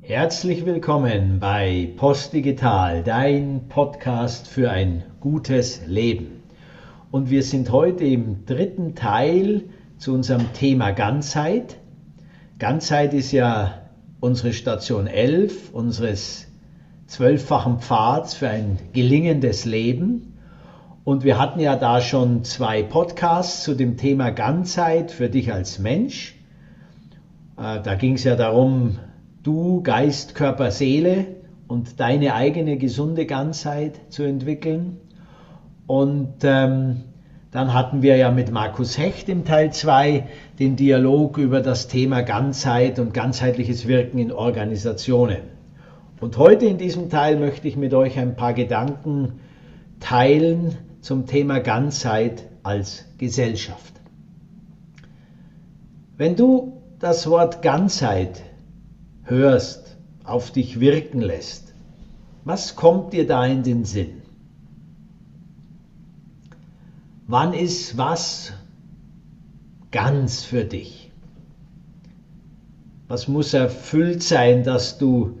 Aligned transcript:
Herzlich 0.00 0.64
willkommen 0.64 1.38
bei 1.40 1.92
Postdigital, 1.96 3.02
dein 3.02 3.68
Podcast 3.68 4.46
für 4.46 4.70
ein 4.70 5.02
gutes 5.20 5.82
Leben. 5.86 6.44
Und 7.10 7.30
wir 7.30 7.42
sind 7.42 7.72
heute 7.72 8.04
im 8.04 8.46
dritten 8.46 8.94
Teil 8.94 9.64
zu 9.98 10.14
unserem 10.14 10.52
Thema 10.54 10.92
Ganzheit. 10.92 11.76
Ganzheit 12.58 13.12
ist 13.12 13.32
ja 13.32 13.82
unsere 14.20 14.52
Station 14.54 15.08
11 15.08 15.72
unseres 15.72 16.46
zwölffachen 17.06 17.80
Pfads 17.80 18.34
für 18.34 18.48
ein 18.48 18.78
gelingendes 18.92 19.64
Leben. 19.66 20.38
Und 21.04 21.24
wir 21.24 21.38
hatten 21.38 21.60
ja 21.60 21.76
da 21.76 22.00
schon 22.00 22.44
zwei 22.44 22.82
Podcasts 22.82 23.64
zu 23.64 23.74
dem 23.74 23.96
Thema 23.96 24.30
Ganzheit 24.30 25.10
für 25.10 25.28
dich 25.28 25.52
als 25.52 25.80
Mensch. 25.80 26.36
Äh, 27.58 27.82
da 27.82 27.94
ging 27.96 28.14
es 28.14 28.24
ja 28.24 28.36
darum, 28.36 28.98
du, 29.42 29.82
Geist, 29.82 30.34
Körper, 30.34 30.70
Seele 30.70 31.26
und 31.66 32.00
deine 32.00 32.34
eigene 32.34 32.76
gesunde 32.76 33.26
Ganzheit 33.26 34.00
zu 34.08 34.22
entwickeln. 34.22 34.98
Und 35.86 36.36
ähm, 36.42 37.04
dann 37.50 37.72
hatten 37.72 38.02
wir 38.02 38.16
ja 38.16 38.30
mit 38.30 38.50
Markus 38.50 38.98
Hecht 38.98 39.28
im 39.28 39.44
Teil 39.44 39.72
2 39.72 40.26
den 40.58 40.76
Dialog 40.76 41.38
über 41.38 41.60
das 41.60 41.88
Thema 41.88 42.22
Ganzheit 42.22 42.98
und 42.98 43.14
ganzheitliches 43.14 43.88
Wirken 43.88 44.18
in 44.18 44.32
Organisationen. 44.32 45.58
Und 46.20 46.36
heute 46.36 46.66
in 46.66 46.78
diesem 46.78 47.10
Teil 47.10 47.38
möchte 47.38 47.68
ich 47.68 47.76
mit 47.76 47.94
euch 47.94 48.18
ein 48.18 48.36
paar 48.36 48.52
Gedanken 48.52 49.40
teilen 50.00 50.76
zum 51.00 51.26
Thema 51.26 51.60
Ganzheit 51.60 52.44
als 52.62 53.06
Gesellschaft. 53.18 53.94
Wenn 56.16 56.36
du 56.36 56.82
das 56.98 57.30
Wort 57.30 57.62
Ganzheit 57.62 58.42
hörst, 59.28 59.96
auf 60.24 60.50
dich 60.50 60.80
wirken 60.80 61.20
lässt, 61.20 61.74
was 62.44 62.76
kommt 62.76 63.12
dir 63.12 63.26
da 63.26 63.44
in 63.46 63.62
den 63.62 63.84
Sinn? 63.84 64.22
Wann 67.26 67.52
ist 67.52 67.98
was 67.98 68.52
ganz 69.90 70.44
für 70.44 70.64
dich? 70.64 71.10
Was 73.06 73.28
muss 73.28 73.54
erfüllt 73.54 74.22
sein, 74.22 74.64
dass 74.64 74.98
du 74.98 75.38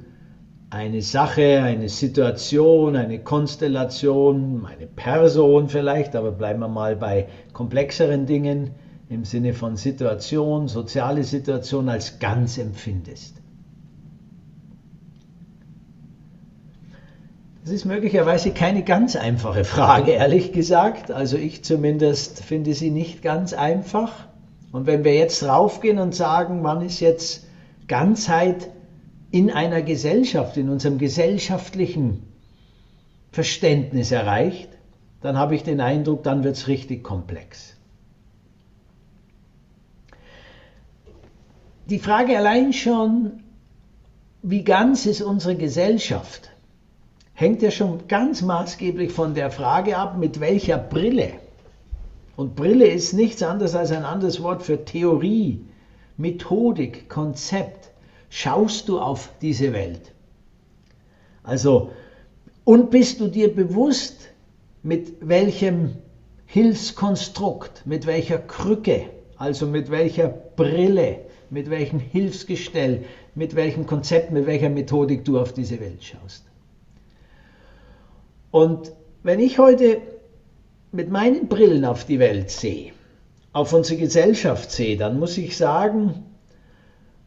eine 0.70 1.00
Sache, 1.00 1.62
eine 1.62 1.88
Situation, 1.88 2.94
eine 2.94 3.20
Konstellation, 3.20 4.66
eine 4.66 4.86
Person 4.86 5.68
vielleicht, 5.68 6.14
aber 6.14 6.30
bleiben 6.30 6.60
wir 6.60 6.68
mal 6.68 6.96
bei 6.96 7.28
komplexeren 7.54 8.26
Dingen 8.26 8.70
im 9.08 9.24
Sinne 9.24 9.54
von 9.54 9.76
Situation, 9.76 10.68
soziale 10.68 11.24
Situation 11.24 11.88
als 11.88 12.18
ganz 12.18 12.58
empfindest. 12.58 13.37
Das 17.68 17.74
ist 17.74 17.84
möglicherweise 17.84 18.50
keine 18.52 18.82
ganz 18.82 19.14
einfache 19.14 19.62
Frage, 19.62 20.12
ehrlich 20.12 20.52
gesagt. 20.52 21.10
Also 21.10 21.36
ich 21.36 21.64
zumindest 21.64 22.42
finde 22.42 22.72
sie 22.72 22.90
nicht 22.90 23.20
ganz 23.20 23.52
einfach. 23.52 24.26
Und 24.72 24.86
wenn 24.86 25.04
wir 25.04 25.14
jetzt 25.14 25.42
raufgehen 25.42 25.98
und 25.98 26.14
sagen, 26.14 26.64
wann 26.64 26.80
ist 26.80 27.00
jetzt 27.00 27.46
Ganzheit 27.86 28.70
in 29.30 29.50
einer 29.50 29.82
Gesellschaft, 29.82 30.56
in 30.56 30.70
unserem 30.70 30.96
gesellschaftlichen 30.96 32.22
Verständnis 33.32 34.12
erreicht, 34.12 34.70
dann 35.20 35.36
habe 35.36 35.54
ich 35.54 35.62
den 35.62 35.82
Eindruck, 35.82 36.22
dann 36.22 36.44
wird 36.44 36.56
es 36.56 36.68
richtig 36.68 37.04
komplex. 37.04 37.76
Die 41.90 41.98
Frage 41.98 42.38
allein 42.38 42.72
schon, 42.72 43.42
wie 44.42 44.64
ganz 44.64 45.04
ist 45.04 45.20
unsere 45.20 45.54
Gesellschaft, 45.54 46.48
hängt 47.38 47.62
ja 47.62 47.70
schon 47.70 48.08
ganz 48.08 48.42
maßgeblich 48.42 49.12
von 49.12 49.32
der 49.32 49.52
Frage 49.52 49.96
ab, 49.96 50.18
mit 50.18 50.40
welcher 50.40 50.76
Brille. 50.76 51.34
Und 52.34 52.56
Brille 52.56 52.88
ist 52.88 53.12
nichts 53.12 53.44
anderes 53.44 53.76
als 53.76 53.92
ein 53.92 54.04
anderes 54.04 54.42
Wort 54.42 54.64
für 54.64 54.84
Theorie, 54.84 55.64
Methodik, 56.16 57.08
Konzept. 57.08 57.90
Schaust 58.28 58.88
du 58.88 58.98
auf 58.98 59.30
diese 59.40 59.72
Welt? 59.72 60.12
Also, 61.44 61.92
und 62.64 62.90
bist 62.90 63.20
du 63.20 63.28
dir 63.28 63.54
bewusst, 63.54 64.30
mit 64.82 65.12
welchem 65.20 65.92
Hilfskonstrukt, 66.46 67.86
mit 67.86 68.06
welcher 68.06 68.38
Krücke, 68.38 69.10
also 69.36 69.68
mit 69.68 69.92
welcher 69.92 70.26
Brille, 70.26 71.20
mit 71.50 71.70
welchem 71.70 72.00
Hilfsgestell, 72.00 73.04
mit 73.36 73.54
welchem 73.54 73.86
Konzept, 73.86 74.32
mit 74.32 74.46
welcher 74.46 74.70
Methodik 74.70 75.24
du 75.24 75.38
auf 75.38 75.52
diese 75.52 75.78
Welt 75.78 76.02
schaust? 76.02 76.47
Und 78.58 78.90
wenn 79.22 79.38
ich 79.38 79.60
heute 79.60 79.98
mit 80.90 81.10
meinen 81.10 81.46
Brillen 81.46 81.84
auf 81.84 82.04
die 82.04 82.18
Welt 82.18 82.50
sehe, 82.50 82.90
auf 83.52 83.72
unsere 83.72 84.00
Gesellschaft 84.00 84.72
sehe, 84.72 84.96
dann 84.96 85.20
muss 85.20 85.38
ich 85.38 85.56
sagen, 85.56 86.24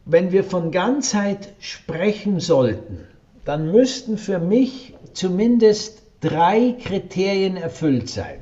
wenn 0.04 0.30
wir 0.30 0.44
von 0.44 0.70
Ganzheit 0.70 1.54
sprechen 1.58 2.38
sollten, 2.38 3.06
dann 3.46 3.72
müssten 3.72 4.18
für 4.18 4.40
mich 4.40 4.94
zumindest 5.14 6.02
drei 6.20 6.76
Kriterien 6.78 7.56
erfüllt 7.56 8.10
sein. 8.10 8.40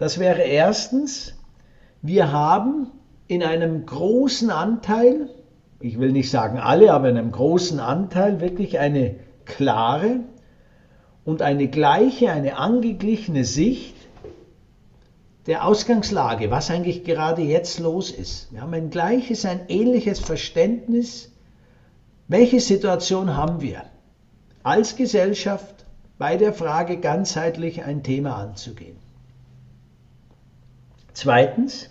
Das 0.00 0.18
wäre 0.18 0.42
erstens, 0.42 1.38
wir 2.02 2.32
haben 2.32 2.88
in 3.28 3.44
einem 3.44 3.86
großen 3.86 4.50
Anteil, 4.50 5.28
ich 5.78 6.00
will 6.00 6.10
nicht 6.10 6.32
sagen 6.32 6.58
alle, 6.58 6.92
aber 6.92 7.08
in 7.08 7.16
einem 7.16 7.30
großen 7.30 7.78
Anteil 7.78 8.40
wirklich 8.40 8.80
eine 8.80 9.14
klare, 9.44 10.24
und 11.24 11.42
eine 11.42 11.68
gleiche, 11.68 12.30
eine 12.32 12.56
angeglichene 12.56 13.44
Sicht 13.44 13.94
der 15.46 15.64
Ausgangslage, 15.66 16.50
was 16.50 16.70
eigentlich 16.70 17.04
gerade 17.04 17.42
jetzt 17.42 17.78
los 17.78 18.10
ist. 18.10 18.52
Wir 18.52 18.62
haben 18.62 18.74
ein 18.74 18.90
gleiches, 18.90 19.44
ein 19.44 19.62
ähnliches 19.68 20.20
Verständnis, 20.20 21.32
welche 22.28 22.60
Situation 22.60 23.36
haben 23.36 23.60
wir 23.60 23.82
als 24.62 24.96
Gesellschaft 24.96 25.86
bei 26.18 26.36
der 26.36 26.52
Frage 26.52 26.98
ganzheitlich 26.98 27.82
ein 27.82 28.02
Thema 28.02 28.36
anzugehen. 28.36 28.96
Zweitens, 31.14 31.90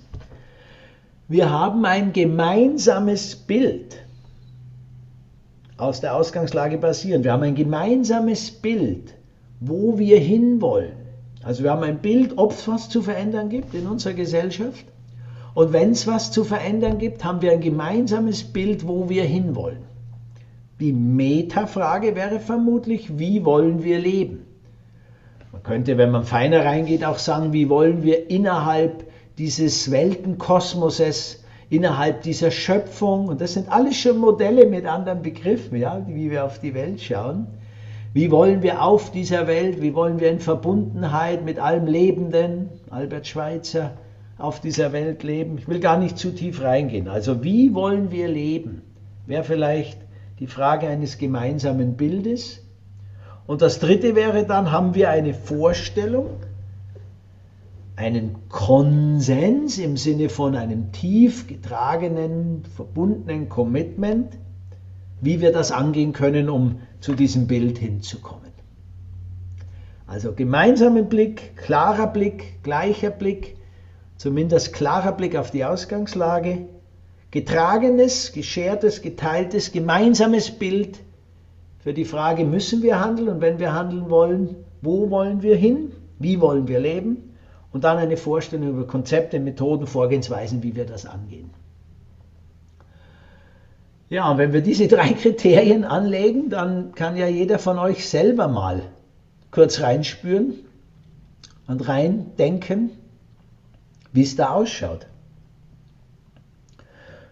wir 1.27 1.49
haben 1.49 1.85
ein 1.85 2.13
gemeinsames 2.13 3.35
Bild 3.35 3.97
aus 5.77 6.01
der 6.01 6.15
Ausgangslage 6.15 6.77
basierend. 6.77 7.25
Wir 7.25 7.33
haben 7.33 7.43
ein 7.43 7.55
gemeinsames 7.55 8.51
Bild 8.51 9.13
wo 9.59 9.97
wir 9.97 10.19
hinwollen. 10.19 10.93
Also 11.43 11.63
wir 11.63 11.71
haben 11.71 11.83
ein 11.83 11.99
Bild, 11.99 12.37
ob 12.37 12.51
es 12.51 12.67
was 12.67 12.89
zu 12.89 13.01
verändern 13.01 13.49
gibt 13.49 13.73
in 13.73 13.87
unserer 13.87 14.13
Gesellschaft. 14.13 14.85
Und 15.53 15.73
wenn 15.73 15.91
es 15.91 16.07
was 16.07 16.31
zu 16.31 16.43
verändern 16.43 16.97
gibt, 16.97 17.23
haben 17.23 17.41
wir 17.41 17.51
ein 17.51 17.61
gemeinsames 17.61 18.43
Bild, 18.43 18.87
wo 18.87 19.09
wir 19.09 19.23
hinwollen. 19.23 19.83
Die 20.79 20.93
Metafrage 20.93 22.15
wäre 22.15 22.39
vermutlich, 22.39 23.17
wie 23.19 23.43
wollen 23.43 23.83
wir 23.83 23.99
leben? 23.99 24.45
Man 25.51 25.63
könnte, 25.63 25.97
wenn 25.97 26.11
man 26.11 26.23
feiner 26.23 26.63
reingeht, 26.63 27.03
auch 27.03 27.17
sagen, 27.17 27.51
wie 27.51 27.69
wollen 27.69 28.03
wir 28.03 28.29
innerhalb 28.29 29.05
dieses 29.37 29.91
Weltenkosmoses, 29.91 31.43
innerhalb 31.69 32.21
dieser 32.21 32.51
Schöpfung, 32.51 33.27
und 33.27 33.41
das 33.41 33.53
sind 33.53 33.69
alles 33.71 33.97
schon 33.97 34.17
Modelle 34.17 34.67
mit 34.67 34.85
anderen 34.85 35.21
Begriffen, 35.21 35.77
ja, 35.77 36.05
wie 36.07 36.29
wir 36.29 36.45
auf 36.45 36.59
die 36.59 36.73
Welt 36.73 37.01
schauen, 37.01 37.47
wie 38.13 38.31
wollen 38.31 38.63
wir 38.63 38.83
auf 38.83 39.11
dieser 39.11 39.45
Welt, 39.45 39.81
wie 39.81 39.93
wollen 39.93 40.19
wir 40.19 40.31
in 40.31 40.39
Verbundenheit 40.39 41.45
mit 41.45 41.59
allem 41.59 41.85
Lebenden, 41.85 42.69
Albert 42.89 43.27
Schweitzer, 43.27 43.91
auf 44.37 44.59
dieser 44.59 44.93
Welt 44.93 45.21
leben? 45.21 45.57
Ich 45.59 45.67
will 45.67 45.79
gar 45.79 45.99
nicht 45.99 46.17
zu 46.17 46.33
tief 46.33 46.63
reingehen. 46.63 47.07
Also 47.07 47.43
wie 47.43 47.73
wollen 47.75 48.09
wir 48.09 48.27
leben? 48.27 48.81
Wäre 49.27 49.43
vielleicht 49.43 49.99
die 50.39 50.47
Frage 50.47 50.87
eines 50.87 51.17
gemeinsamen 51.17 51.97
Bildes. 51.97 52.65
Und 53.45 53.61
das 53.61 53.79
Dritte 53.79 54.15
wäre 54.15 54.45
dann, 54.45 54.71
haben 54.71 54.95
wir 54.95 55.09
eine 55.09 55.33
Vorstellung, 55.33 56.29
einen 57.95 58.47
Konsens 58.47 59.77
im 59.77 59.97
Sinne 59.97 60.29
von 60.29 60.55
einem 60.55 60.91
tief 60.93 61.47
getragenen, 61.47 62.63
verbundenen 62.75 63.49
Commitment, 63.49 64.37
wie 65.21 65.41
wir 65.41 65.51
das 65.51 65.71
angehen 65.71 66.13
können, 66.13 66.49
um 66.49 66.79
zu 66.99 67.13
diesem 67.13 67.47
Bild 67.47 67.77
hinzukommen. 67.77 68.49
Also 70.07 70.33
gemeinsamer 70.33 71.03
Blick, 71.03 71.55
klarer 71.55 72.07
Blick, 72.07 72.63
gleicher 72.63 73.11
Blick, 73.11 73.57
zumindest 74.17 74.73
klarer 74.73 75.11
Blick 75.11 75.35
auf 75.35 75.51
die 75.51 75.63
Ausgangslage, 75.63 76.65
getragenes, 77.31 78.31
geschertes, 78.31 79.01
geteiltes, 79.01 79.71
gemeinsames 79.71 80.51
Bild 80.51 80.99
für 81.79 81.93
die 81.93 82.05
Frage, 82.05 82.43
müssen 82.43 82.81
wir 82.81 82.99
handeln 82.99 83.29
und 83.29 83.41
wenn 83.41 83.59
wir 83.59 83.73
handeln 83.73 84.09
wollen, 84.09 84.55
wo 84.81 85.09
wollen 85.11 85.43
wir 85.43 85.55
hin, 85.55 85.91
wie 86.17 86.41
wollen 86.41 86.67
wir 86.67 86.79
leben 86.79 87.35
und 87.71 87.83
dann 87.83 87.97
eine 87.97 88.17
Vorstellung 88.17 88.69
über 88.69 88.87
Konzepte, 88.87 89.39
Methoden, 89.39 89.85
Vorgehensweisen, 89.85 90.63
wie 90.63 90.75
wir 90.75 90.85
das 90.85 91.05
angehen. 91.05 91.51
Ja, 94.09 94.31
und 94.31 94.37
wenn 94.39 94.53
wir 94.53 94.61
diese 94.61 94.87
drei 94.87 95.13
Kriterien 95.21 95.83
anlegen, 95.83 96.49
dann 96.49 96.93
kann 96.93 97.15
ja 97.15 97.27
jeder 97.27 97.59
von 97.59 97.77
euch 97.77 98.07
selber 98.07 98.47
mal 98.47 98.81
kurz 99.51 99.81
reinspüren 99.81 100.55
und 101.67 101.87
reindenken, 101.87 102.91
wie 104.11 104.23
es 104.23 104.35
da 104.35 104.51
ausschaut. 104.51 105.07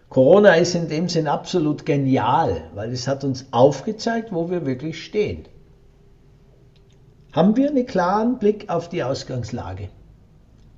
Corona 0.08 0.54
ist 0.54 0.74
in 0.74 0.88
dem 0.88 1.08
Sinn 1.08 1.28
absolut 1.28 1.84
genial, 1.84 2.62
weil 2.74 2.92
es 2.92 3.06
hat 3.06 3.24
uns 3.24 3.46
aufgezeigt, 3.50 4.32
wo 4.32 4.50
wir 4.50 4.64
wirklich 4.64 5.04
stehen. 5.04 5.44
Haben 7.32 7.56
wir 7.56 7.68
einen 7.68 7.84
klaren 7.84 8.38
Blick 8.38 8.70
auf 8.70 8.88
die 8.88 9.02
Ausgangslage? 9.02 9.90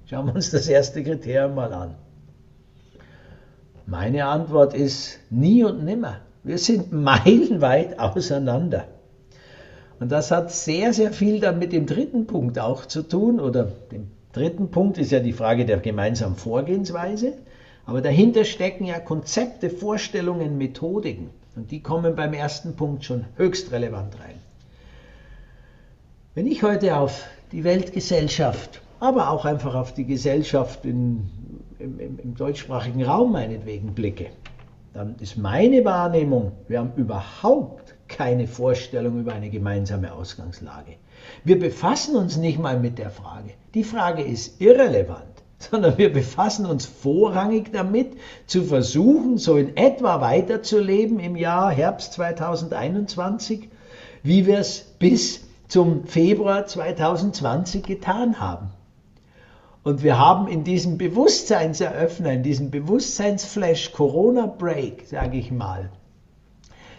Schauen 0.06 0.26
wir 0.26 0.34
uns 0.34 0.50
das 0.50 0.66
erste 0.66 1.04
Kriterium 1.04 1.54
mal 1.54 1.72
an. 1.72 1.94
Meine 3.90 4.26
Antwort 4.26 4.72
ist 4.72 5.18
nie 5.30 5.64
und 5.64 5.84
nimmer. 5.84 6.18
Wir 6.44 6.58
sind 6.58 6.92
meilenweit 7.08 7.98
auseinander. 7.98 8.86
Und 9.98 10.12
das 10.12 10.30
hat 10.30 10.52
sehr, 10.52 10.92
sehr 10.92 11.12
viel 11.12 11.40
dann 11.40 11.58
mit 11.58 11.72
dem 11.72 11.86
dritten 11.86 12.28
Punkt 12.28 12.60
auch 12.60 12.86
zu 12.86 13.02
tun. 13.02 13.40
Oder 13.40 13.64
dem 13.90 14.12
dritten 14.32 14.70
Punkt 14.70 14.96
ist 14.96 15.10
ja 15.10 15.18
die 15.18 15.32
Frage 15.32 15.66
der 15.66 15.78
gemeinsamen 15.78 16.36
Vorgehensweise. 16.36 17.32
Aber 17.84 18.00
dahinter 18.00 18.44
stecken 18.44 18.84
ja 18.84 19.00
Konzepte, 19.00 19.70
Vorstellungen, 19.70 20.56
Methodiken. 20.56 21.30
Und 21.56 21.72
die 21.72 21.82
kommen 21.82 22.14
beim 22.14 22.32
ersten 22.32 22.76
Punkt 22.76 23.04
schon 23.04 23.24
höchst 23.36 23.72
relevant 23.72 24.14
rein. 24.20 24.36
Wenn 26.36 26.46
ich 26.46 26.62
heute 26.62 26.96
auf 26.96 27.24
die 27.50 27.64
Weltgesellschaft, 27.64 28.80
aber 29.00 29.30
auch 29.30 29.44
einfach 29.44 29.74
auf 29.74 29.92
die 29.92 30.04
Gesellschaft 30.04 30.84
in, 30.84 31.28
im, 31.80 31.98
im, 31.98 32.18
im 32.18 32.34
deutschsprachigen 32.34 33.04
Raum 33.04 33.32
meinetwegen 33.32 33.94
blicke, 33.94 34.26
dann 34.92 35.16
ist 35.20 35.36
meine 35.36 35.84
Wahrnehmung, 35.84 36.52
wir 36.68 36.80
haben 36.80 36.92
überhaupt 36.96 37.94
keine 38.08 38.48
Vorstellung 38.48 39.20
über 39.20 39.32
eine 39.32 39.50
gemeinsame 39.50 40.12
Ausgangslage. 40.12 40.96
Wir 41.44 41.58
befassen 41.58 42.16
uns 42.16 42.36
nicht 42.36 42.58
mal 42.58 42.78
mit 42.78 42.98
der 42.98 43.10
Frage. 43.10 43.50
Die 43.74 43.84
Frage 43.84 44.22
ist 44.22 44.60
irrelevant, 44.60 45.24
sondern 45.58 45.96
wir 45.96 46.12
befassen 46.12 46.66
uns 46.66 46.86
vorrangig 46.86 47.72
damit, 47.72 48.14
zu 48.46 48.64
versuchen, 48.64 49.38
so 49.38 49.56
in 49.56 49.76
etwa 49.76 50.20
weiterzuleben 50.20 51.20
im 51.20 51.36
Jahr 51.36 51.70
Herbst 51.70 52.14
2021, 52.14 53.68
wie 54.22 54.46
wir 54.46 54.58
es 54.58 54.80
bis 54.98 55.48
zum 55.68 56.04
Februar 56.04 56.66
2020 56.66 57.84
getan 57.84 58.40
haben. 58.40 58.70
Und 59.82 60.02
wir 60.02 60.18
haben 60.18 60.46
in 60.46 60.62
diesem 60.62 60.98
Bewusstseinseröffner, 60.98 62.32
in 62.32 62.42
diesem 62.42 62.70
Bewusstseinsflash, 62.70 63.92
Corona 63.92 64.46
Break, 64.46 65.06
sage 65.06 65.38
ich 65.38 65.50
mal, 65.50 65.90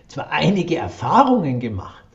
zwar 0.08 0.32
einige 0.32 0.78
Erfahrungen 0.78 1.60
gemacht, 1.60 2.06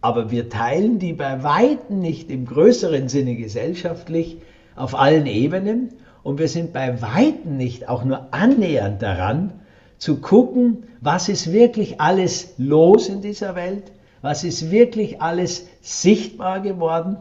aber 0.00 0.30
wir 0.30 0.48
teilen 0.48 0.98
die 0.98 1.12
bei 1.12 1.42
weitem 1.42 2.00
nicht 2.00 2.30
im 2.30 2.44
größeren 2.44 3.08
Sinne 3.08 3.36
gesellschaftlich 3.36 4.38
auf 4.74 4.98
allen 4.98 5.26
Ebenen. 5.26 5.94
Und 6.22 6.40
wir 6.40 6.48
sind 6.48 6.72
bei 6.72 7.00
weitem 7.00 7.56
nicht 7.56 7.88
auch 7.88 8.04
nur 8.04 8.34
annähernd 8.34 9.00
daran, 9.00 9.52
zu 9.96 10.20
gucken, 10.20 10.84
was 11.00 11.28
ist 11.28 11.52
wirklich 11.52 12.00
alles 12.00 12.54
los 12.58 13.08
in 13.08 13.22
dieser 13.22 13.54
Welt, 13.54 13.92
was 14.22 14.42
ist 14.44 14.70
wirklich 14.70 15.22
alles 15.22 15.68
sichtbar 15.80 16.60
geworden 16.60 17.16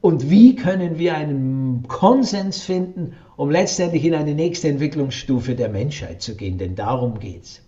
und 0.00 0.30
wie 0.30 0.56
können 0.56 0.98
wir 0.98 1.14
einen 1.14 1.59
Konsens 1.88 2.62
finden, 2.62 3.14
um 3.36 3.50
letztendlich 3.50 4.04
in 4.04 4.14
eine 4.14 4.34
nächste 4.34 4.68
Entwicklungsstufe 4.68 5.54
der 5.54 5.68
Menschheit 5.68 6.22
zu 6.22 6.36
gehen, 6.36 6.58
denn 6.58 6.74
darum 6.74 7.18
geht's. 7.18 7.62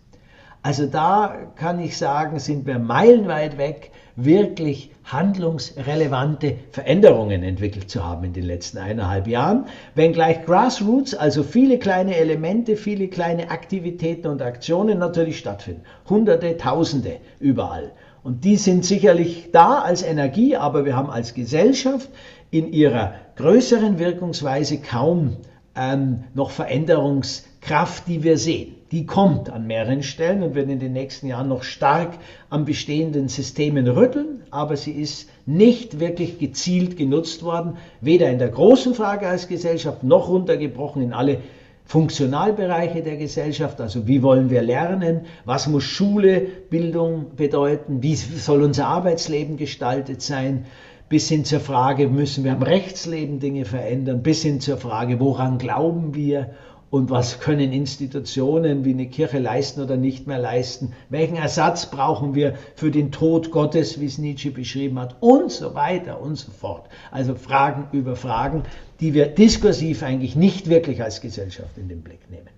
Also 0.65 0.87
da 0.87 1.53
kann 1.57 1.81
ich 1.81 1.99
sagen, 1.99 2.39
sind 2.39 2.67
wir 2.67 2.79
meilenweit 2.79 3.59
weg, 3.59 3.91
wirklich 4.15 4.93
handlungsrelevante 5.05 6.57
Veränderungen 6.71 7.43
entwickelt 7.43 7.91
zu 7.91 8.05
haben 8.05 8.23
in 8.25 8.33
den 8.33 8.45
letzten 8.45 8.79
eineinhalb 8.79 9.27
Jahren, 9.27 9.67
wenngleich 9.97 10.45
Grassroots, 10.45 11.15
also 11.15 11.43
viele 11.43 11.79
kleine 11.79 12.15
Elemente, 12.17 12.77
viele 12.77 13.09
kleine 13.09 13.51
Aktivitäten 13.51 14.29
und 14.29 14.41
Aktionen 14.41 14.99
natürlich 14.99 15.39
stattfinden. 15.39 15.83
Hunderte, 16.09 16.57
Tausende 16.57 17.17
überall. 17.41 17.91
Und 18.23 18.45
die 18.45 18.57
sind 18.57 18.85
sicherlich 18.85 19.51
da 19.51 19.81
als 19.81 20.05
Energie, 20.05 20.55
aber 20.55 20.85
wir 20.85 20.95
haben 20.95 21.11
als 21.11 21.35
Gesellschaft 21.35 22.09
in 22.53 22.73
ihrer 22.73 23.15
größeren 23.37 23.99
Wirkungsweise 23.99 24.79
kaum 24.79 25.37
ähm, 25.75 26.25
noch 26.35 26.51
Veränderungskraft, 26.51 28.07
die 28.07 28.23
wir 28.23 28.39
sehen. 28.39 28.75
Die 28.91 29.07
kommt 29.07 29.49
an 29.49 29.67
mehreren 29.67 30.03
Stellen 30.03 30.43
und 30.43 30.55
wird 30.55 30.69
in 30.69 30.79
den 30.79 30.93
nächsten 30.93 31.27
Jahren 31.27 31.49
noch 31.49 31.63
stark 31.63 32.19
an 32.51 32.67
bestehenden 32.67 33.29
Systemen 33.29 33.89
rütteln, 33.89 34.43
aber 34.51 34.77
sie 34.77 34.93
ist 34.93 35.31
nicht 35.47 35.99
wirklich 35.99 36.39
gezielt 36.39 36.99
genutzt 36.99 37.43
worden, 37.43 37.79
weder 38.03 38.29
in 38.29 38.39
der 38.39 38.51
großen 38.51 38.95
Frage 38.95 39.29
als 39.29 39.49
Gesellschaft 39.49 40.03
noch 40.03 40.29
runtergebrochen 40.29 41.03
in 41.03 41.15
alle 41.15 41.39
Funktionalbereiche 41.87 43.03
der 43.03 43.17
Gesellschaft, 43.17 43.81
also 43.81 44.07
wie 44.07 44.23
wollen 44.23 44.51
wir 44.51 44.63
lernen, 44.63 45.23
was 45.45 45.69
muss 45.69 45.85
Schule, 45.85 46.41
Bildung 46.71 47.35
bedeuten, 47.37 48.03
wie 48.03 48.15
soll 48.15 48.63
unser 48.63 48.87
Arbeitsleben 48.87 49.57
gestaltet 49.57 50.23
sein, 50.23 50.67
bis 51.13 51.29
hin 51.29 51.45
zur 51.45 51.61
Frage, 51.61 52.09
müssen 52.09 52.43
wir 52.43 52.53
am 52.53 52.63
Rechtsleben 52.63 53.39
Dinge 53.39 53.67
verändern, 53.67 54.23
bis 54.23 54.41
hin 54.41 54.61
zur 54.61 54.79
Frage, 54.79 55.21
woran 55.21 55.59
glauben 55.59 56.15
wir 56.15 56.55
und 56.89 57.11
was 57.11 57.39
können 57.39 57.71
Institutionen 57.71 58.87
wie 58.87 58.95
eine 58.95 59.05
Kirche 59.09 59.39
leisten 59.39 59.83
oder 59.83 59.99
nicht 59.99 60.27
mehr 60.27 60.39
leisten? 60.39 60.95
Welchen 61.11 61.37
Ersatz 61.37 61.91
brauchen 61.91 62.35
wir 62.35 62.55
für 62.77 62.91
den 62.91 63.13
Tod 63.13 63.51
Gottes, 63.51 64.01
wie 64.01 64.07
es 64.07 64.17
Nietzsche 64.17 64.53
beschrieben 64.53 64.99
hat? 64.99 65.17
Und 65.21 65.53
so 65.53 65.75
weiter 65.75 66.19
und 66.19 66.37
so 66.37 66.51
fort. 66.51 66.89
Also 67.11 67.35
Fragen 67.35 67.89
über 67.93 68.17
Fragen, 68.17 68.63
die 69.01 69.13
wir 69.13 69.27
diskursiv 69.27 70.03
eigentlich 70.03 70.35
nicht 70.35 70.71
wirklich 70.71 71.03
als 71.03 71.21
Gesellschaft 71.21 71.77
in 71.77 71.89
den 71.89 72.01
Blick 72.01 72.31
nehmen. 72.31 72.49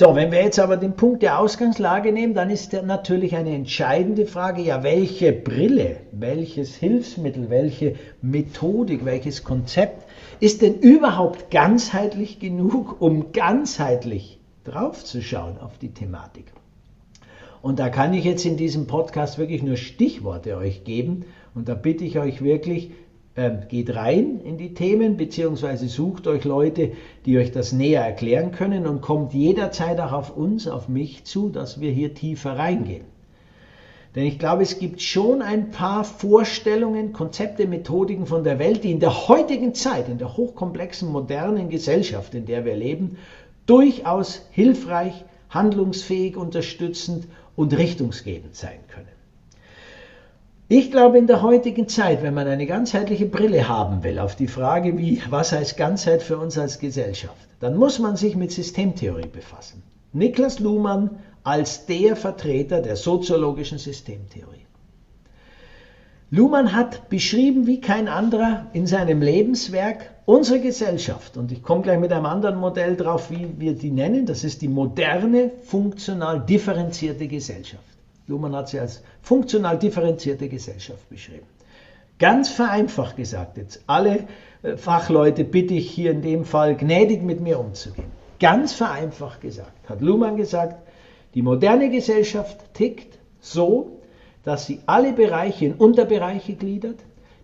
So, 0.00 0.14
wenn 0.14 0.30
wir 0.30 0.40
jetzt 0.40 0.60
aber 0.60 0.76
den 0.76 0.94
Punkt 0.94 1.24
der 1.24 1.40
Ausgangslage 1.40 2.12
nehmen, 2.12 2.32
dann 2.32 2.50
ist 2.50 2.72
natürlich 2.72 3.34
eine 3.34 3.52
entscheidende 3.52 4.26
Frage, 4.26 4.62
ja, 4.62 4.84
welche 4.84 5.32
Brille, 5.32 5.96
welches 6.12 6.76
Hilfsmittel, 6.76 7.50
welche 7.50 7.96
Methodik, 8.22 9.04
welches 9.04 9.42
Konzept 9.42 10.06
ist 10.38 10.62
denn 10.62 10.74
überhaupt 10.78 11.50
ganzheitlich 11.50 12.38
genug, 12.38 13.00
um 13.00 13.32
ganzheitlich 13.32 14.38
draufzuschauen 14.62 15.58
auf 15.58 15.78
die 15.78 15.92
Thematik? 15.92 16.52
Und 17.60 17.80
da 17.80 17.88
kann 17.88 18.14
ich 18.14 18.22
jetzt 18.24 18.46
in 18.46 18.56
diesem 18.56 18.86
Podcast 18.86 19.36
wirklich 19.36 19.64
nur 19.64 19.76
Stichworte 19.76 20.58
euch 20.58 20.84
geben. 20.84 21.24
Und 21.56 21.68
da 21.68 21.74
bitte 21.74 22.04
ich 22.04 22.20
euch 22.20 22.40
wirklich, 22.40 22.92
geht 23.68 23.94
rein 23.94 24.40
in 24.40 24.58
die 24.58 24.74
Themen, 24.74 25.16
beziehungsweise 25.16 25.88
sucht 25.88 26.26
euch 26.26 26.44
Leute, 26.44 26.92
die 27.24 27.38
euch 27.38 27.52
das 27.52 27.72
näher 27.72 28.04
erklären 28.04 28.50
können 28.50 28.86
und 28.86 29.00
kommt 29.00 29.32
jederzeit 29.32 30.00
auch 30.00 30.12
auf 30.12 30.36
uns, 30.36 30.66
auf 30.66 30.88
mich 30.88 31.24
zu, 31.24 31.48
dass 31.48 31.80
wir 31.80 31.90
hier 31.92 32.14
tiefer 32.14 32.56
reingehen. 32.56 33.04
Denn 34.14 34.24
ich 34.24 34.38
glaube, 34.38 34.62
es 34.62 34.78
gibt 34.78 35.00
schon 35.00 35.42
ein 35.42 35.70
paar 35.70 36.02
Vorstellungen, 36.02 37.12
Konzepte, 37.12 37.66
Methodiken 37.66 38.26
von 38.26 38.42
der 38.42 38.58
Welt, 38.58 38.82
die 38.82 38.90
in 38.90 39.00
der 39.00 39.28
heutigen 39.28 39.74
Zeit, 39.74 40.08
in 40.08 40.18
der 40.18 40.36
hochkomplexen, 40.36 41.12
modernen 41.12 41.68
Gesellschaft, 41.68 42.34
in 42.34 42.46
der 42.46 42.64
wir 42.64 42.74
leben, 42.74 43.18
durchaus 43.66 44.42
hilfreich, 44.50 45.24
handlungsfähig, 45.50 46.36
unterstützend 46.36 47.28
und 47.54 47.76
richtungsgebend 47.76 48.56
sein 48.56 48.80
können. 48.88 49.17
Ich 50.70 50.90
glaube, 50.90 51.16
in 51.16 51.26
der 51.26 51.40
heutigen 51.40 51.88
Zeit, 51.88 52.22
wenn 52.22 52.34
man 52.34 52.46
eine 52.46 52.66
ganzheitliche 52.66 53.24
Brille 53.24 53.68
haben 53.68 54.04
will 54.04 54.18
auf 54.18 54.36
die 54.36 54.48
Frage, 54.48 54.98
wie, 54.98 55.22
was 55.30 55.52
heißt 55.52 55.78
Ganzheit 55.78 56.22
für 56.22 56.36
uns 56.36 56.58
als 56.58 56.78
Gesellschaft, 56.78 57.48
dann 57.58 57.74
muss 57.74 57.98
man 57.98 58.16
sich 58.16 58.36
mit 58.36 58.52
Systemtheorie 58.52 59.28
befassen. 59.28 59.82
Niklas 60.12 60.58
Luhmann 60.58 61.20
als 61.42 61.86
der 61.86 62.16
Vertreter 62.16 62.82
der 62.82 62.96
soziologischen 62.96 63.78
Systemtheorie. 63.78 64.66
Luhmann 66.30 66.74
hat 66.74 67.08
beschrieben 67.08 67.66
wie 67.66 67.80
kein 67.80 68.06
anderer 68.06 68.66
in 68.74 68.86
seinem 68.86 69.22
Lebenswerk 69.22 70.10
unsere 70.26 70.60
Gesellschaft. 70.60 71.38
Und 71.38 71.50
ich 71.50 71.62
komme 71.62 71.80
gleich 71.80 71.98
mit 71.98 72.12
einem 72.12 72.26
anderen 72.26 72.58
Modell 72.58 72.94
drauf, 72.94 73.30
wie 73.30 73.48
wir 73.56 73.72
die 73.72 73.90
nennen. 73.90 74.26
Das 74.26 74.44
ist 74.44 74.60
die 74.60 74.68
moderne, 74.68 75.50
funktional 75.62 76.44
differenzierte 76.44 77.26
Gesellschaft. 77.26 77.97
Luhmann 78.28 78.54
hat 78.54 78.68
sie 78.68 78.78
als 78.78 79.02
funktional 79.22 79.78
differenzierte 79.78 80.48
Gesellschaft 80.48 81.08
beschrieben. 81.08 81.46
Ganz 82.18 82.48
vereinfacht 82.48 83.16
gesagt, 83.16 83.56
jetzt 83.56 83.82
alle 83.86 84.26
äh, 84.62 84.76
Fachleute 84.76 85.44
bitte 85.44 85.74
ich 85.74 85.90
hier 85.90 86.10
in 86.10 86.22
dem 86.22 86.44
Fall 86.44 86.76
gnädig 86.76 87.22
mit 87.22 87.40
mir 87.40 87.58
umzugehen. 87.58 88.10
Ganz 88.38 88.72
vereinfacht 88.72 89.40
gesagt, 89.40 89.88
hat 89.88 90.00
Luhmann 90.00 90.36
gesagt, 90.36 90.76
die 91.34 91.42
moderne 91.42 91.90
Gesellschaft 91.90 92.74
tickt 92.74 93.18
so, 93.40 94.00
dass 94.44 94.66
sie 94.66 94.80
alle 94.86 95.12
Bereiche 95.12 95.66
in 95.66 95.74
Unterbereiche 95.74 96.54
gliedert, 96.54 96.98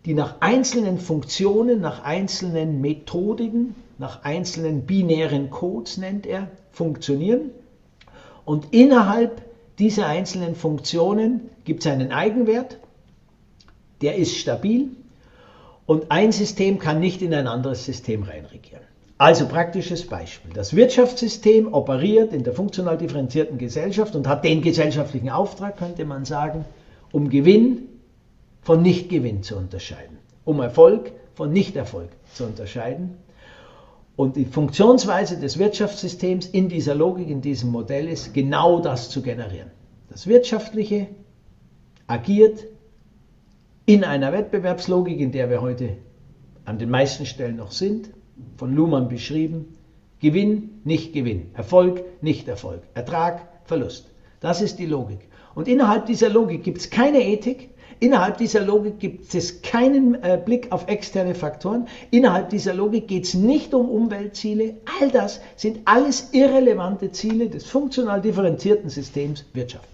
die 0.05 0.15
nach 0.15 0.37
einzelnen 0.41 0.99
Funktionen, 0.99 1.81
nach 1.81 2.05
einzelnen 2.05 2.81
Methodiken, 2.81 3.75
nach 3.99 4.23
einzelnen 4.23 4.83
binären 4.83 5.51
Codes 5.51 5.99
nennt 5.99 6.27
er, 6.27 6.49
funktionieren 6.73 7.51
und 8.45 8.73
innerhalb 8.73 9.43
dieser 9.79 10.07
einzelnen 10.07 10.55
Funktionen 10.55 11.51
gibt 11.65 11.85
es 11.85 11.91
einen 11.91 12.13
Eigenwert, 12.13 12.79
der 14.03 14.17
ist 14.17 14.37
stabil 14.37 14.91
und 15.87 16.11
ein 16.11 16.33
System 16.33 16.79
kann 16.79 17.01
nicht 17.01 17.23
in 17.23 17.35
ein 17.35 17.47
anderes 17.47 17.85
System 17.85 18.23
reinregieren. 18.23 18.85
Also 19.17 19.47
praktisches 19.47 20.07
Beispiel. 20.07 20.53
Das 20.53 20.75
Wirtschaftssystem 20.75 21.73
operiert 21.73 22.33
in 22.33 22.43
der 22.43 22.53
funktional 22.53 22.99
differenzierten 22.99 23.59
Gesellschaft 23.59 24.17
und 24.17 24.27
hat 24.27 24.45
den 24.45 24.61
gesellschaftlichen 24.61 25.31
Auftrag, 25.31 25.77
könnte 25.79 26.05
man 26.05 26.25
sagen, 26.25 26.65
um 27.13 27.31
Gewinn 27.31 27.89
von 28.63 28.83
Nichtgewinn 28.83 29.43
zu 29.43 29.57
unterscheiden, 29.57 30.19
um 30.45 30.61
Erfolg 30.61 31.13
von 31.35 31.53
Nichterfolg 31.53 32.09
zu 32.33 32.45
unterscheiden. 32.45 33.17
Und 34.17 34.37
die 34.37 34.45
Funktionsweise 34.45 35.39
des 35.39 35.59
Wirtschaftssystems 35.59 36.47
in 36.47 36.69
dieser 36.69 36.95
Logik, 36.95 37.29
in 37.29 37.41
diesem 37.41 37.71
Modell 37.71 38.09
ist, 38.09 38.33
genau 38.33 38.81
das 38.81 39.11
zu 39.11 39.23
generieren. 39.23 39.71
Das 40.09 40.27
Wirtschaftliche 40.27 41.09
agiert 42.07 42.67
in 43.87 44.05
einer 44.05 44.33
Wettbewerbslogik, 44.33 45.19
in 45.19 45.33
der 45.33 45.51
wir 45.51 45.61
heute 45.61 45.97
an 46.65 46.79
den 46.79 46.91
meisten 46.91 47.27
Stellen 47.27 47.57
noch 47.57 47.73
sind, 47.73 48.11
von 48.57 48.75
Luhmann 48.75 49.09
beschrieben, 49.09 49.77
Gewinn, 50.21 50.81
nicht 50.85 51.13
Gewinn, 51.13 51.51
Erfolg, 51.55 52.03
nicht 52.23 52.49
Erfolg, 52.49 52.83
Ertrag, 52.95 53.49
Verlust. 53.65 54.11
Das 54.41 54.63
ist 54.63 54.79
die 54.79 54.87
Logik. 54.87 55.29
Und 55.55 55.69
innerhalb 55.69 56.07
dieser 56.07 56.29
Logik 56.31 56.63
gibt 56.63 56.79
es 56.79 56.91
keine 56.91 57.23
Ethik, 57.23 57.71
innerhalb 58.01 58.39
dieser 58.39 58.61
Logik 58.61 58.99
gibt 58.99 59.35
es 59.35 59.63
keinen 59.63 60.15
äh, 60.23 60.41
Blick 60.43 60.73
auf 60.73 60.89
externe 60.89 61.35
Faktoren, 61.35 61.89
innerhalb 62.11 62.51
dieser 62.51 62.75
Logik 62.75 63.09
geht 63.09 63.25
es 63.25 63.35
nicht 63.35 63.75
um 63.75 63.89
Umweltziele, 63.89 64.75
all 65.01 65.11
das 65.11 65.41
sind 65.57 65.81
alles 65.85 66.31
irrelevante 66.33 67.13
Ziele 67.13 67.49
des 67.49 67.67
funktional 67.67 68.21
differenzierten 68.21 68.91
Systems 68.91 69.45
Wirtschaft. 69.53 69.89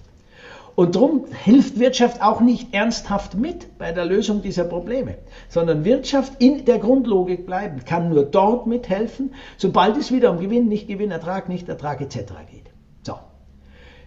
Und 0.81 0.95
darum 0.95 1.27
hilft 1.45 1.79
Wirtschaft 1.79 2.23
auch 2.23 2.41
nicht 2.41 2.73
ernsthaft 2.73 3.35
mit 3.35 3.77
bei 3.77 3.93
der 3.93 4.07
Lösung 4.07 4.41
dieser 4.41 4.65
Probleme, 4.65 5.17
sondern 5.49 5.85
Wirtschaft 5.85 6.35
in 6.39 6.65
der 6.65 6.79
Grundlogik 6.79 7.45
bleiben, 7.45 7.85
kann 7.85 8.09
nur 8.09 8.25
dort 8.25 8.67
mithelfen, 8.67 9.35
sobald 9.59 9.97
es 9.97 10.11
wieder 10.11 10.31
um 10.31 10.41
Gewinn, 10.41 10.69
nicht 10.69 10.89
Gewinn, 10.89 11.11
Ertrag, 11.11 11.49
nicht 11.49 11.69
Ertrag 11.69 12.01
etc. 12.01 12.17
geht. 12.51 12.70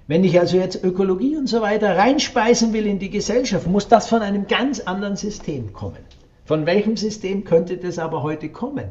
Wenn 0.06 0.26
ich 0.26 0.38
also 0.38 0.58
jetzt 0.58 0.84
Ökologie 0.84 1.38
und 1.38 1.48
so 1.48 1.62
weiter 1.62 1.98
reinspeisen 1.98 2.74
will 2.74 2.86
in 2.86 3.00
die 3.00 3.10
Gesellschaft, 3.10 3.68
muss 3.68 3.88
das 3.88 4.08
von 4.08 4.22
einem 4.22 4.48
ganz 4.48 4.82
anderen 4.82 5.16
System 5.16 5.72
kommen. 5.72 6.00
Von 6.44 6.66
welchem 6.66 6.98
System 6.98 7.46
könnte 7.46 7.78
das 7.78 8.00
aber 8.00 8.22
heute 8.22 8.50
kommen? 8.50 8.90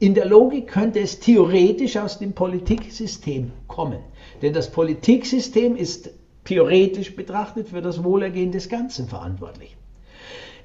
In 0.00 0.14
der 0.14 0.26
Logik 0.26 0.66
könnte 0.66 0.98
es 0.98 1.20
theoretisch 1.20 1.96
aus 1.96 2.18
dem 2.18 2.32
Politiksystem 2.32 3.52
kommen. 3.68 4.00
Denn 4.42 4.52
das 4.52 4.72
Politiksystem 4.72 5.76
ist 5.76 6.10
theoretisch 6.44 7.14
betrachtet 7.14 7.68
für 7.68 7.80
das 7.80 8.02
Wohlergehen 8.02 8.50
des 8.50 8.68
Ganzen 8.68 9.06
verantwortlich. 9.06 9.76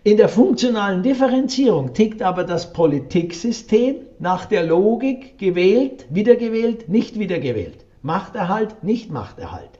In 0.04 0.18
der 0.18 0.30
funktionalen 0.30 1.04
Differenzierung 1.04 1.94
tickt 1.94 2.24
aber 2.24 2.44
das 2.44 2.74
Politiksystem 2.74 3.98
nach 4.18 4.46
der 4.46 4.64
Logik 4.64 5.38
gewählt, 5.38 6.08
wiedergewählt, 6.10 6.90
nicht 6.90 7.20
wiedergewählt. 7.20 7.86
Machterhalt, 8.02 8.84
nicht 8.84 9.12
Machterhalt. 9.12 9.80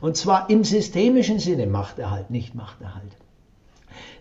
Und 0.00 0.16
zwar 0.16 0.50
im 0.50 0.64
systemischen 0.64 1.38
Sinne 1.38 1.66
Machterhalt, 1.66 2.30
nicht 2.30 2.54
Machterhalt. 2.54 3.16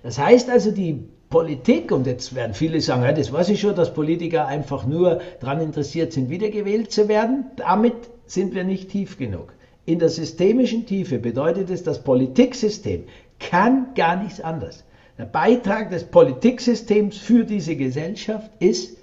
Das 0.04 0.20
heißt 0.20 0.50
also, 0.50 0.72
die 0.72 1.08
Politik, 1.30 1.92
und 1.92 2.06
jetzt 2.08 2.36
werden 2.36 2.54
viele 2.54 2.82
sagen, 2.82 3.16
das 3.16 3.32
weiß 3.32 3.50
ich 3.50 3.62
schon, 3.62 3.76
dass 3.76 3.94
Politiker 3.94 4.48
einfach 4.48 4.86
nur 4.86 5.22
daran 5.40 5.62
interessiert 5.62 6.14
sind, 6.14 6.30
wiedergewählt 6.30 6.92
zu 6.92 7.08
werden, 7.08 7.46
damit 7.56 7.96
sind 8.26 8.54
wir 8.54 8.64
nicht 8.64 8.90
tief 8.90 9.18
genug. 9.18 9.54
In 9.86 10.00
der 10.00 10.10
systemischen 10.10 10.86
Tiefe 10.86 11.18
bedeutet 11.18 11.70
es, 11.70 11.84
das 11.84 12.04
Politiksystem 12.04 13.06
kann 13.40 13.94
gar 13.96 14.22
nichts 14.22 14.42
anderes. 14.42 14.84
Der 15.18 15.26
Beitrag 15.26 15.90
des 15.90 16.04
Politiksystems 16.04 17.18
für 17.18 17.46
diese 17.46 17.76
Gesellschaft 17.76 18.52
ist 18.60 18.98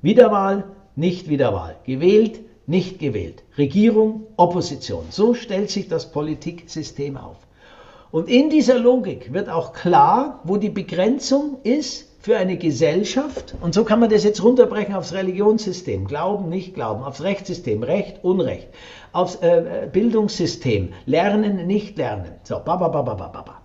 Wiederwahl, 0.00 0.64
nicht 0.96 1.28
Wiederwahl, 1.28 1.76
gewählt, 1.84 2.40
nicht 2.66 2.98
gewählt, 2.98 3.42
Regierung, 3.58 4.26
Opposition. 4.36 5.04
So 5.10 5.34
stellt 5.34 5.70
sich 5.70 5.88
das 5.88 6.10
Politiksystem 6.10 7.16
auf. 7.16 7.36
Und 8.10 8.28
in 8.28 8.48
dieser 8.48 8.78
Logik 8.78 9.32
wird 9.32 9.48
auch 9.48 9.72
klar, 9.72 10.40
wo 10.44 10.56
die 10.56 10.70
Begrenzung 10.70 11.58
ist 11.64 12.08
für 12.20 12.36
eine 12.36 12.56
Gesellschaft. 12.56 13.54
Und 13.60 13.74
so 13.74 13.84
kann 13.84 14.00
man 14.00 14.08
das 14.08 14.24
jetzt 14.24 14.42
runterbrechen 14.42 14.94
aufs 14.94 15.12
Religionssystem. 15.12 16.06
Glauben, 16.06 16.48
nicht 16.48 16.74
glauben, 16.74 17.02
aufs 17.02 17.22
Rechtssystem, 17.22 17.82
Recht, 17.82 18.22
Unrecht, 18.22 18.68
aufs 19.12 19.36
äh, 19.42 19.88
Bildungssystem, 19.92 20.94
Lernen, 21.06 21.66
nicht 21.66 21.98
lernen. 21.98 22.32
So, 22.44 22.60
ba, 22.64 22.76
ba, 22.76 22.88
ba, 22.88 23.02
ba, 23.02 23.14
ba, 23.14 23.28
ba. 23.28 23.60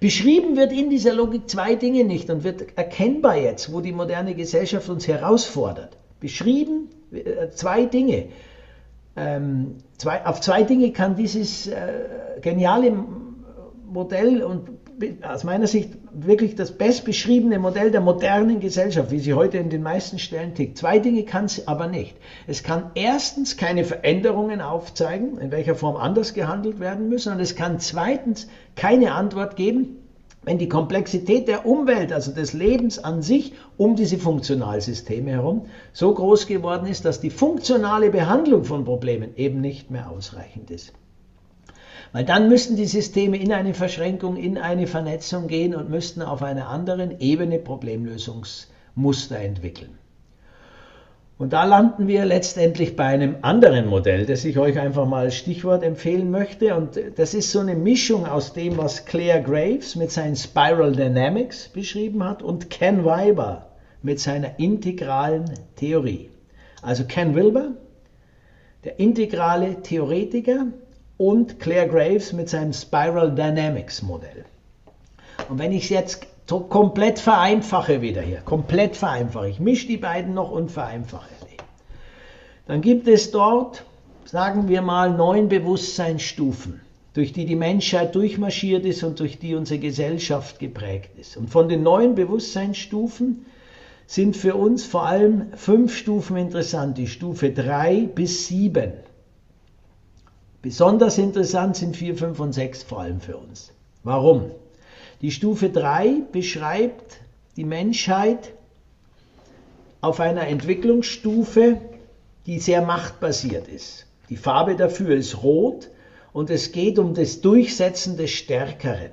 Beschrieben 0.00 0.56
wird 0.56 0.72
in 0.72 0.90
dieser 0.90 1.14
Logik 1.14 1.48
zwei 1.48 1.74
Dinge 1.74 2.04
nicht 2.04 2.30
und 2.30 2.44
wird 2.44 2.76
erkennbar 2.76 3.36
jetzt, 3.36 3.72
wo 3.72 3.80
die 3.80 3.92
moderne 3.92 4.34
Gesellschaft 4.34 4.88
uns 4.88 5.08
herausfordert. 5.08 5.96
Beschrieben 6.20 6.90
äh, 7.03 7.03
zwei 7.54 7.86
Dinge. 7.86 8.26
Ähm, 9.16 9.76
zwei, 9.96 10.26
auf 10.26 10.40
zwei 10.40 10.64
Dinge 10.64 10.92
kann 10.92 11.16
dieses 11.16 11.68
äh, 11.68 12.40
geniale 12.40 12.92
Modell 13.86 14.42
und 14.42 14.70
aus 15.22 15.44
meiner 15.44 15.66
Sicht 15.66 15.90
wirklich 16.12 16.54
das 16.54 16.72
bestbeschriebene 16.72 17.58
Modell 17.58 17.90
der 17.90 18.00
modernen 18.00 18.60
Gesellschaft, 18.60 19.10
wie 19.10 19.18
sie 19.18 19.34
heute 19.34 19.58
in 19.58 19.70
den 19.70 19.82
meisten 19.82 20.18
Stellen 20.18 20.54
tickt. 20.54 20.78
Zwei 20.78 20.98
Dinge 20.98 21.24
kann 21.24 21.46
es 21.46 21.66
aber 21.66 21.88
nicht. 21.88 22.16
Es 22.46 22.62
kann 22.62 22.90
erstens 22.94 23.56
keine 23.56 23.84
Veränderungen 23.84 24.60
aufzeigen, 24.60 25.38
in 25.38 25.50
welcher 25.50 25.74
Form 25.74 25.96
anders 25.96 26.34
gehandelt 26.34 26.78
werden 26.78 27.08
müssen, 27.08 27.32
und 27.32 27.40
es 27.40 27.56
kann 27.56 27.80
zweitens 27.80 28.48
keine 28.76 29.12
Antwort 29.12 29.56
geben, 29.56 30.03
wenn 30.44 30.58
die 30.58 30.68
Komplexität 30.68 31.48
der 31.48 31.66
Umwelt, 31.66 32.12
also 32.12 32.32
des 32.32 32.52
Lebens 32.52 32.98
an 32.98 33.22
sich 33.22 33.52
um 33.76 33.96
diese 33.96 34.18
Funktionalsysteme 34.18 35.30
herum, 35.30 35.66
so 35.92 36.12
groß 36.12 36.46
geworden 36.46 36.86
ist, 36.86 37.04
dass 37.04 37.20
die 37.20 37.30
funktionale 37.30 38.10
Behandlung 38.10 38.64
von 38.64 38.84
Problemen 38.84 39.36
eben 39.36 39.60
nicht 39.60 39.90
mehr 39.90 40.10
ausreichend 40.10 40.70
ist. 40.70 40.92
Weil 42.12 42.24
dann 42.24 42.48
müssten 42.48 42.76
die 42.76 42.86
Systeme 42.86 43.36
in 43.36 43.52
eine 43.52 43.74
Verschränkung, 43.74 44.36
in 44.36 44.58
eine 44.58 44.86
Vernetzung 44.86 45.48
gehen 45.48 45.74
und 45.74 45.90
müssten 45.90 46.22
auf 46.22 46.42
einer 46.42 46.68
anderen 46.68 47.20
Ebene 47.20 47.58
Problemlösungsmuster 47.58 49.38
entwickeln. 49.38 49.98
Und 51.36 51.52
da 51.52 51.64
landen 51.64 52.06
wir 52.06 52.24
letztendlich 52.24 52.94
bei 52.94 53.06
einem 53.06 53.36
anderen 53.42 53.88
Modell, 53.88 54.24
das 54.24 54.44
ich 54.44 54.56
euch 54.56 54.78
einfach 54.78 55.04
mal 55.06 55.24
als 55.24 55.34
Stichwort 55.34 55.82
empfehlen 55.82 56.30
möchte. 56.30 56.76
Und 56.76 57.00
das 57.16 57.34
ist 57.34 57.50
so 57.50 57.58
eine 57.58 57.74
Mischung 57.74 58.24
aus 58.24 58.52
dem, 58.52 58.76
was 58.78 59.04
Claire 59.04 59.42
Graves 59.42 59.96
mit 59.96 60.12
seinen 60.12 60.36
Spiral 60.36 60.92
Dynamics 60.92 61.68
beschrieben 61.68 62.22
hat 62.22 62.42
und 62.42 62.70
Ken 62.70 63.04
Wilber 63.04 63.66
mit 64.02 64.20
seiner 64.20 64.60
integralen 64.60 65.46
Theorie. 65.74 66.30
Also 66.82 67.04
Ken 67.04 67.34
Wilber, 67.34 67.72
der 68.84 69.00
integrale 69.00 69.82
Theoretiker, 69.82 70.66
und 71.16 71.60
Claire 71.60 71.88
Graves 71.88 72.32
mit 72.32 72.48
seinem 72.48 72.72
Spiral 72.72 73.34
Dynamics 73.34 74.02
Modell. 74.02 74.44
Und 75.48 75.58
wenn 75.58 75.72
ich 75.72 75.84
es 75.84 75.90
jetzt 75.90 76.26
komplett 76.46 77.18
vereinfache 77.18 78.02
wieder 78.02 78.22
hier, 78.22 78.40
komplett 78.40 78.96
vereinfache, 78.96 79.48
ich 79.48 79.60
mische 79.60 79.86
die 79.86 79.96
beiden 79.96 80.34
noch 80.34 80.50
und 80.50 80.70
vereinfache 80.70 81.30
sie, 81.40 81.56
dann 82.66 82.80
gibt 82.80 83.08
es 83.08 83.30
dort, 83.30 83.84
sagen 84.24 84.68
wir 84.68 84.82
mal, 84.82 85.10
neun 85.10 85.48
Bewusstseinsstufen, 85.48 86.80
durch 87.14 87.32
die 87.32 87.46
die 87.46 87.56
Menschheit 87.56 88.14
durchmarschiert 88.14 88.84
ist 88.84 89.02
und 89.04 89.20
durch 89.20 89.38
die 89.38 89.54
unsere 89.54 89.80
Gesellschaft 89.80 90.58
geprägt 90.58 91.18
ist. 91.18 91.36
Und 91.36 91.50
von 91.50 91.68
den 91.68 91.82
neun 91.82 92.14
Bewusstseinsstufen 92.14 93.46
sind 94.06 94.36
für 94.36 94.54
uns 94.54 94.84
vor 94.84 95.06
allem 95.06 95.52
fünf 95.54 95.96
Stufen 95.96 96.36
interessant, 96.36 96.98
die 96.98 97.06
Stufe 97.06 97.50
drei 97.50 98.08
bis 98.12 98.48
sieben. 98.48 98.92
Besonders 100.62 101.18
interessant 101.18 101.76
sind 101.76 101.96
4, 101.96 102.16
5 102.16 102.40
und 102.40 102.52
6 102.54 102.84
vor 102.84 103.00
allem 103.00 103.20
für 103.20 103.36
uns. 103.36 103.72
Warum? 104.02 104.50
Die 105.24 105.30
Stufe 105.30 105.70
3 105.70 106.20
beschreibt 106.32 107.20
die 107.56 107.64
Menschheit 107.64 108.52
auf 110.02 110.20
einer 110.20 110.46
Entwicklungsstufe, 110.48 111.80
die 112.44 112.58
sehr 112.58 112.82
machtbasiert 112.82 113.66
ist. 113.66 114.04
Die 114.28 114.36
Farbe 114.36 114.76
dafür 114.76 115.16
ist 115.16 115.42
rot 115.42 115.88
und 116.34 116.50
es 116.50 116.72
geht 116.72 116.98
um 116.98 117.14
das 117.14 117.40
Durchsetzen 117.40 118.18
des 118.18 118.32
Stärkeren. 118.32 119.12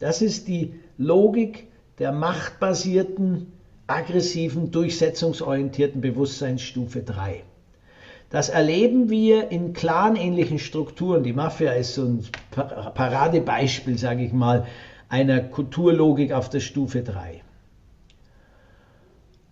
Das 0.00 0.20
ist 0.20 0.48
die 0.48 0.74
Logik 0.98 1.68
der 2.00 2.10
machtbasierten, 2.10 3.52
aggressiven, 3.86 4.72
durchsetzungsorientierten 4.72 6.00
Bewusstseinsstufe 6.00 7.04
3. 7.04 7.44
Das 8.30 8.48
erleben 8.48 9.10
wir 9.10 9.52
in 9.52 9.74
clanähnlichen 9.74 10.58
Strukturen. 10.58 11.22
Die 11.22 11.32
Mafia 11.32 11.70
ist 11.74 11.94
so 11.94 12.02
ein 12.02 12.24
Paradebeispiel, 12.50 13.96
sage 13.96 14.24
ich 14.24 14.32
mal, 14.32 14.66
einer 15.08 15.40
Kulturlogik 15.40 16.32
auf 16.32 16.50
der 16.50 16.60
Stufe 16.60 17.02
3. 17.02 17.42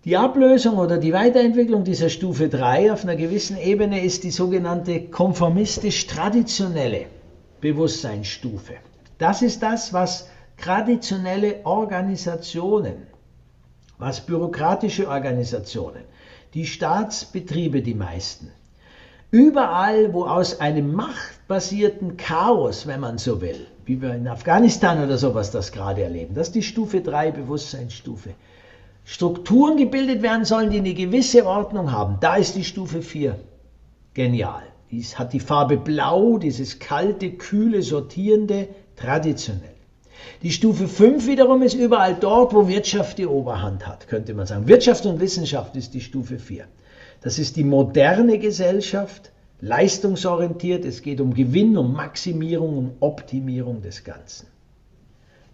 Die 0.04 0.16
Ablösung 0.16 0.76
oder 0.76 0.99
die 0.99 1.14
Weiterentwicklung 1.14 1.84
dieser 1.84 2.11
Stufe 2.11 2.49
3 2.49 2.92
auf 2.92 3.04
einer 3.04 3.16
gewissen 3.16 3.56
Ebene 3.56 4.02
ist 4.02 4.25
die 4.25 4.30
sogenannte 4.30 5.06
konformistisch-traditionelle 5.06 7.06
Bewusstseinsstufe. 7.61 8.75
Das 9.16 9.40
ist 9.40 9.62
das, 9.62 9.94
was 9.94 10.28
traditionelle 10.58 11.64
Organisationen, 11.64 13.06
was 13.96 14.26
bürokratische 14.26 15.08
Organisationen, 15.08 16.02
die 16.52 16.66
Staatsbetriebe, 16.66 17.80
die 17.80 17.94
meisten, 17.94 18.50
überall, 19.35 20.14
wo 20.14 20.26
aus 20.26 20.61
einem 20.61 20.93
machtbasierten 20.93 22.17
Chaos, 22.17 22.87
wenn 22.87 23.00
man 23.00 23.19
so 23.19 23.41
will, 23.41 23.67
wie 23.85 24.00
wir 24.00 24.14
in 24.14 24.29
Afghanistan 24.29 25.03
oder 25.03 25.19
sowas 25.19 25.50
das 25.50 25.73
gerade 25.73 26.05
erleben, 26.05 26.37
das 26.37 26.49
ist 26.49 26.55
die 26.55 26.62
Stufe 26.62 27.00
3 27.00 27.33
Bewusstseinsstufe, 27.33 28.31
Strukturen 29.05 29.76
gebildet 29.76 30.23
werden 30.23 30.45
sollen, 30.45 30.71
die 30.71 30.79
eine 30.79 30.95
gewisse 30.95 31.47
Ordnung 31.47 31.91
haben, 31.91 32.19
da 32.21 32.37
ist 32.37 32.55
die 32.55 32.62
Stufe 32.62 33.03
4 33.03 33.37
genial. 34.14 34.62
Dies 34.93 35.19
hat 35.19 35.33
die 35.33 35.41
Farbe 35.41 35.79
Blau, 35.79 36.38
dieses 36.38 36.79
kalte, 36.79 37.33
kühle, 37.33 37.83
sortierende, 37.83 38.69
traditionell. 38.95 39.75
Die 40.43 40.53
Stufe 40.53 40.87
5 40.87 41.26
wiederum 41.26 41.62
ist 41.62 41.75
überall 41.75 42.14
dort, 42.14 42.55
wo 42.55 42.69
Wirtschaft 42.69 43.19
die 43.19 43.26
Oberhand 43.26 43.85
hat, 43.85 44.07
könnte 44.07 44.33
man 44.33 44.47
sagen. 44.47 44.69
Wirtschaft 44.69 45.05
und 45.07 45.19
Wissenschaft 45.19 45.75
ist 45.75 45.93
die 45.93 46.00
Stufe 46.00 46.38
4. 46.38 46.67
Das 47.20 47.38
ist 47.38 47.56
die 47.56 47.64
moderne 47.64 48.38
Gesellschaft, 48.38 49.32
leistungsorientiert. 49.61 50.84
Es 50.84 51.02
geht 51.02 51.20
um 51.20 51.34
Gewinn, 51.34 51.76
um 51.76 51.92
Maximierung, 51.92 52.76
um 52.76 52.90
Optimierung 53.00 53.82
des 53.82 54.04
Ganzen. 54.04 54.46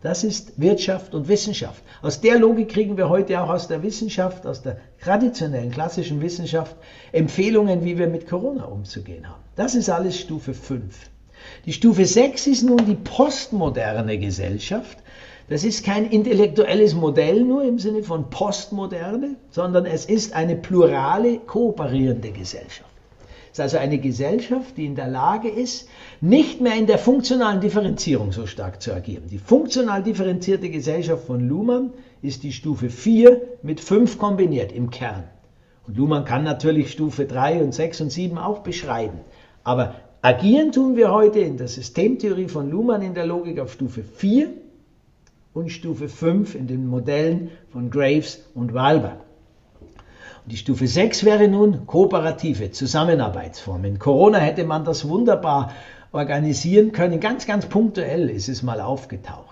Das 0.03 0.25
ist 0.25 0.59
Wirtschaft 0.59 1.15
und 1.15 1.29
Wissenschaft. 1.29 1.83
Aus 2.01 2.23
der 2.23 2.39
Logik 2.39 2.71
kriegen 2.71 2.97
wir 2.97 3.11
heute 3.11 3.39
auch 3.41 3.51
aus 3.51 3.69
der 3.69 3.83
Wissenschaft, 3.83 4.47
aus 4.47 4.63
der 4.63 4.79
traditionellen, 5.03 5.71
klassischen 5.71 6.23
Wissenschaft 6.23 6.75
Empfehlungen, 7.13 7.85
wie 7.85 7.99
wir 7.99 8.07
mit 8.07 8.27
Corona 8.27 8.65
umzugehen 8.65 9.29
haben. 9.29 9.43
Das 9.57 9.75
ist 9.75 9.91
alles 9.91 10.19
Stufe 10.19 10.55
5. 10.55 11.11
Die 11.67 11.75
Stufe 11.75 12.07
6 12.07 12.47
ist 12.47 12.63
nun 12.63 12.85
die 12.87 12.95
postmoderne 12.95 14.19
Gesellschaft. 14.19 14.99
Das 15.51 15.65
ist 15.65 15.85
kein 15.85 16.07
intellektuelles 16.07 16.95
Modell 16.95 17.43
nur 17.43 17.65
im 17.65 17.81
Sinne 17.81 18.05
von 18.05 18.31
Postmoderne, 18.31 19.35
sondern 19.51 19.85
es 19.85 20.05
ist 20.05 20.33
eine 20.33 20.55
plurale, 20.55 21.39
kooperierende 21.41 22.31
Gesellschaft. 22.31 22.89
Es 23.47 23.59
ist 23.59 23.61
also 23.61 23.79
eine 23.79 23.99
Gesellschaft, 23.99 24.77
die 24.77 24.87
in 24.87 24.95
der 24.95 25.09
Lage 25.09 25.49
ist, 25.49 25.89
nicht 26.21 26.61
mehr 26.61 26.77
in 26.77 26.87
der 26.87 26.99
funktionalen 26.99 27.61
Differenzierung 27.61 28.31
so 28.31 28.47
stark 28.47 28.81
zu 28.81 28.95
agieren. 28.95 29.25
Die 29.29 29.39
funktional 29.39 30.05
differenzierte 30.05 30.71
Gesellschaft 30.71 31.25
von 31.25 31.49
Luhmann 31.49 31.95
ist 32.23 32.45
die 32.45 32.53
Stufe 32.53 32.89
4 32.89 33.43
mit 33.65 33.81
5 33.81 34.19
kombiniert 34.19 34.71
im 34.71 34.91
Kern. 34.91 35.25
Und 35.85 35.97
Luhmann 35.97 36.25
kann 36.25 36.45
natürlich 36.45 36.93
Stufe 36.93 37.25
3 37.25 37.65
und 37.65 37.75
6 37.75 38.03
und 38.03 38.13
7 38.13 38.39
auch 38.39 38.61
beschreiben. 38.61 39.19
Aber 39.65 39.97
agieren 40.23 40.71
tun 40.71 40.95
wir 40.95 41.11
heute 41.11 41.41
in 41.41 41.57
der 41.57 41.67
Systemtheorie 41.67 42.47
von 42.47 42.71
Luhmann 42.71 43.03
in 43.03 43.15
der 43.15 43.27
Logik 43.27 43.59
auf 43.59 43.73
Stufe 43.73 44.05
4 44.05 44.51
und 45.53 45.71
Stufe 45.71 46.09
5 46.09 46.55
in 46.55 46.67
den 46.67 46.87
Modellen 46.87 47.51
von 47.73 47.91
Graves 47.91 48.45
und 48.55 48.75
Walber. 48.75 49.17
Die 50.47 50.57
Stufe 50.57 50.87
6 50.87 51.25
wäre 51.25 51.49
nun 51.49 51.87
kooperative 51.87 52.71
Zusammenarbeitsformen. 52.71 53.99
Corona 53.99 54.39
hätte 54.39 54.65
man 54.65 54.85
das 54.85 55.09
wunderbar 55.09 55.73
organisieren 56.13 56.93
können. 56.93 57.21
Ganz, 57.21 57.47
ganz 57.47 57.67
punktuell 57.67 58.31
ist 58.31 58.49
es 58.49 58.63
mal 58.63 58.81
aufgetaucht. 58.81 59.50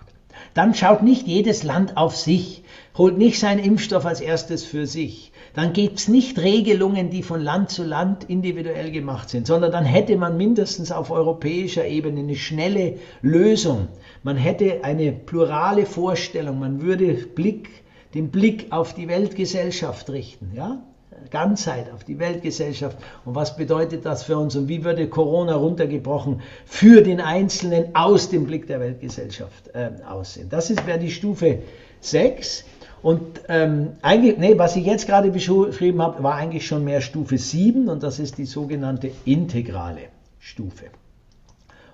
Dann 0.58 0.74
schaut 0.74 1.04
nicht 1.04 1.28
jedes 1.28 1.62
Land 1.62 1.96
auf 1.96 2.16
sich, 2.16 2.64
holt 2.96 3.16
nicht 3.16 3.38
seinen 3.38 3.62
Impfstoff 3.62 4.04
als 4.04 4.20
erstes 4.20 4.64
für 4.64 4.88
sich. 4.88 5.30
Dann 5.54 5.72
gibt 5.72 6.00
es 6.00 6.08
nicht 6.08 6.36
Regelungen, 6.36 7.10
die 7.10 7.22
von 7.22 7.40
Land 7.40 7.70
zu 7.70 7.84
Land 7.84 8.24
individuell 8.24 8.90
gemacht 8.90 9.30
sind, 9.30 9.46
sondern 9.46 9.70
dann 9.70 9.84
hätte 9.84 10.16
man 10.16 10.36
mindestens 10.36 10.90
auf 10.90 11.12
europäischer 11.12 11.86
Ebene 11.86 12.18
eine 12.18 12.34
schnelle 12.34 12.96
Lösung. 13.22 13.86
Man 14.24 14.36
hätte 14.36 14.82
eine 14.82 15.12
plurale 15.12 15.86
Vorstellung, 15.86 16.58
man 16.58 16.82
würde 16.82 17.14
Blick 17.14 17.68
den 18.14 18.32
Blick 18.32 18.72
auf 18.72 18.94
die 18.94 19.06
Weltgesellschaft 19.06 20.10
richten, 20.10 20.50
ja? 20.56 20.82
Ganzheit 21.30 21.92
auf 21.92 22.04
die 22.04 22.18
Weltgesellschaft. 22.18 22.96
Und 23.24 23.34
was 23.34 23.56
bedeutet 23.56 24.04
das 24.04 24.22
für 24.22 24.38
uns? 24.38 24.56
Und 24.56 24.68
wie 24.68 24.84
würde 24.84 25.08
Corona 25.08 25.54
runtergebrochen 25.56 26.40
für 26.64 27.02
den 27.02 27.20
Einzelnen 27.20 27.94
aus 27.94 28.30
dem 28.30 28.46
Blick 28.46 28.66
der 28.66 28.80
Weltgesellschaft 28.80 29.68
äh, 29.74 29.90
aussehen? 30.08 30.48
Das 30.48 30.70
wäre 30.86 30.98
die 30.98 31.10
Stufe 31.10 31.60
6. 32.00 32.64
Und 33.02 33.40
ähm, 33.48 33.92
eigentlich, 34.02 34.38
nee, 34.38 34.58
was 34.58 34.76
ich 34.76 34.84
jetzt 34.84 35.06
gerade 35.06 35.30
beschrieben 35.30 36.02
habe, 36.02 36.22
war 36.22 36.34
eigentlich 36.34 36.66
schon 36.66 36.84
mehr 36.84 37.00
Stufe 37.00 37.38
7 37.38 37.88
und 37.88 38.02
das 38.02 38.18
ist 38.18 38.38
die 38.38 38.46
sogenannte 38.46 39.10
integrale 39.24 40.02
Stufe. 40.38 40.86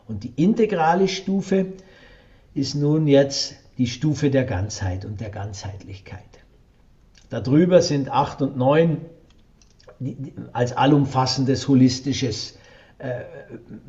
Und 0.08 0.24
die 0.24 0.32
integrale 0.36 1.08
Stufe 1.08 1.66
ist 2.54 2.74
nun 2.74 3.06
jetzt 3.06 3.56
die 3.78 3.86
Stufe 3.86 4.30
der 4.30 4.44
Ganzheit 4.44 5.04
und 5.04 5.20
der 5.20 5.30
Ganzheitlichkeit. 5.30 6.22
Darüber 7.30 7.82
sind 7.82 8.10
8 8.10 8.42
und 8.42 8.56
9 8.56 8.98
als 10.52 10.76
allumfassendes, 10.76 11.68
holistisches 11.68 12.58
äh, 12.98 13.24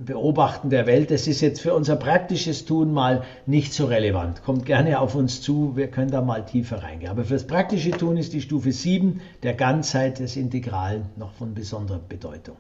Beobachten 0.04 0.70
der 0.70 0.88
Welt. 0.88 1.12
Das 1.12 1.28
ist 1.28 1.42
jetzt 1.42 1.62
für 1.62 1.74
unser 1.74 1.96
praktisches 1.96 2.66
Tun 2.66 2.92
mal 2.92 3.24
nicht 3.46 3.74
so 3.74 3.86
relevant. 3.86 4.44
Kommt 4.44 4.66
gerne 4.66 5.00
auf 5.00 5.16
uns 5.16 5.42
zu, 5.42 5.76
wir 5.76 5.88
können 5.90 6.10
da 6.10 6.22
mal 6.22 6.46
tiefer 6.46 6.82
reingehen. 6.84 7.12
Aber 7.12 7.24
fürs 7.24 7.46
praktische 7.46 7.92
Tun 7.92 8.18
ist 8.18 8.34
die 8.34 8.42
Stufe 8.42 8.72
7 8.72 9.22
der 9.44 9.54
Ganzheit 9.54 10.20
des 10.20 10.36
Integralen 10.36 11.06
noch 11.18 11.34
von 11.34 11.54
besonderer 11.54 12.00
Bedeutung. 12.00 12.58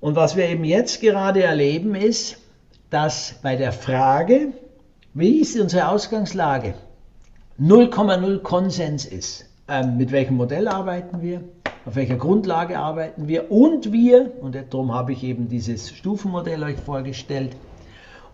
Und 0.00 0.16
was 0.16 0.36
wir 0.36 0.48
eben 0.48 0.64
jetzt 0.64 1.00
gerade 1.00 1.42
erleben, 1.42 1.94
ist, 1.94 2.36
dass 2.90 3.36
bei 3.42 3.56
der 3.56 3.72
Frage, 3.72 4.52
wie 5.14 5.40
ist 5.40 5.58
unsere 5.58 5.88
Ausgangslage? 5.88 6.74
0,0 7.58 8.40
Konsens 8.40 9.06
ist. 9.06 9.46
Ähm, 9.66 9.96
mit 9.96 10.12
welchem 10.12 10.36
Modell 10.36 10.68
arbeiten 10.68 11.22
wir? 11.22 11.42
Auf 11.86 11.96
welcher 11.96 12.16
Grundlage 12.16 12.78
arbeiten 12.78 13.28
wir? 13.28 13.50
Und 13.50 13.92
wir, 13.92 14.32
und 14.40 14.56
darum 14.70 14.92
habe 14.92 15.12
ich 15.12 15.22
eben 15.22 15.48
dieses 15.48 15.90
Stufenmodell 15.90 16.62
euch 16.62 16.78
vorgestellt, 16.78 17.56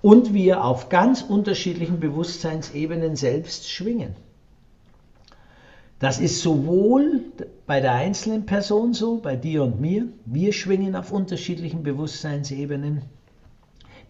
und 0.03 0.33
wir 0.33 0.65
auf 0.65 0.89
ganz 0.89 1.23
unterschiedlichen 1.23 2.01
Bewusstseinsebenen 2.01 3.17
selbst 3.17 3.69
schwingen. 3.69 4.15
Das 5.99 6.19
ist 6.19 6.41
sowohl 6.41 7.21
bei 7.67 7.81
der 7.81 7.93
einzelnen 7.93 8.47
Person 8.47 8.95
so, 8.95 9.19
bei 9.19 9.37
dir 9.37 9.63
und 9.63 9.81
mir. 9.81 10.09
Wir 10.25 10.55
schwingen 10.55 10.97
auf 10.97 11.13
unterschiedlichen 11.13 11.83
Bewusstseinsebenen. 11.83 13.03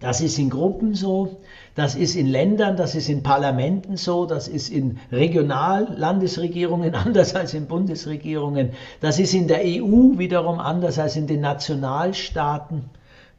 Das 0.00 0.22
ist 0.22 0.38
in 0.38 0.48
Gruppen 0.48 0.94
so, 0.94 1.40
das 1.74 1.94
ist 1.94 2.16
in 2.16 2.26
Ländern, 2.26 2.76
das 2.76 2.94
ist 2.94 3.10
in 3.10 3.22
Parlamenten 3.22 3.98
so, 3.98 4.24
das 4.24 4.48
ist 4.48 4.70
in 4.70 4.98
Regional-Landesregierungen 5.12 6.94
anders 7.06 7.34
als 7.34 7.52
in 7.52 7.66
Bundesregierungen, 7.66 8.70
das 9.02 9.18
ist 9.18 9.34
in 9.34 9.46
der 9.46 9.60
EU 9.60 10.16
wiederum 10.18 10.58
anders 10.58 10.98
als 10.98 11.16
in 11.16 11.26
den 11.26 11.42
Nationalstaaten. 11.42 12.88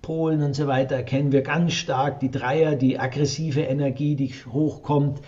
Polen 0.03 0.41
und 0.41 0.55
so 0.55 0.65
weiter 0.67 0.95
erkennen 0.95 1.31
wir 1.31 1.41
ganz 1.41 1.73
stark 1.73 2.19
die 2.19 2.31
Dreier, 2.31 2.75
die 2.75 2.99
aggressive 2.99 3.61
Energie, 3.61 4.15
die 4.15 4.33
hochkommt. 4.51 5.19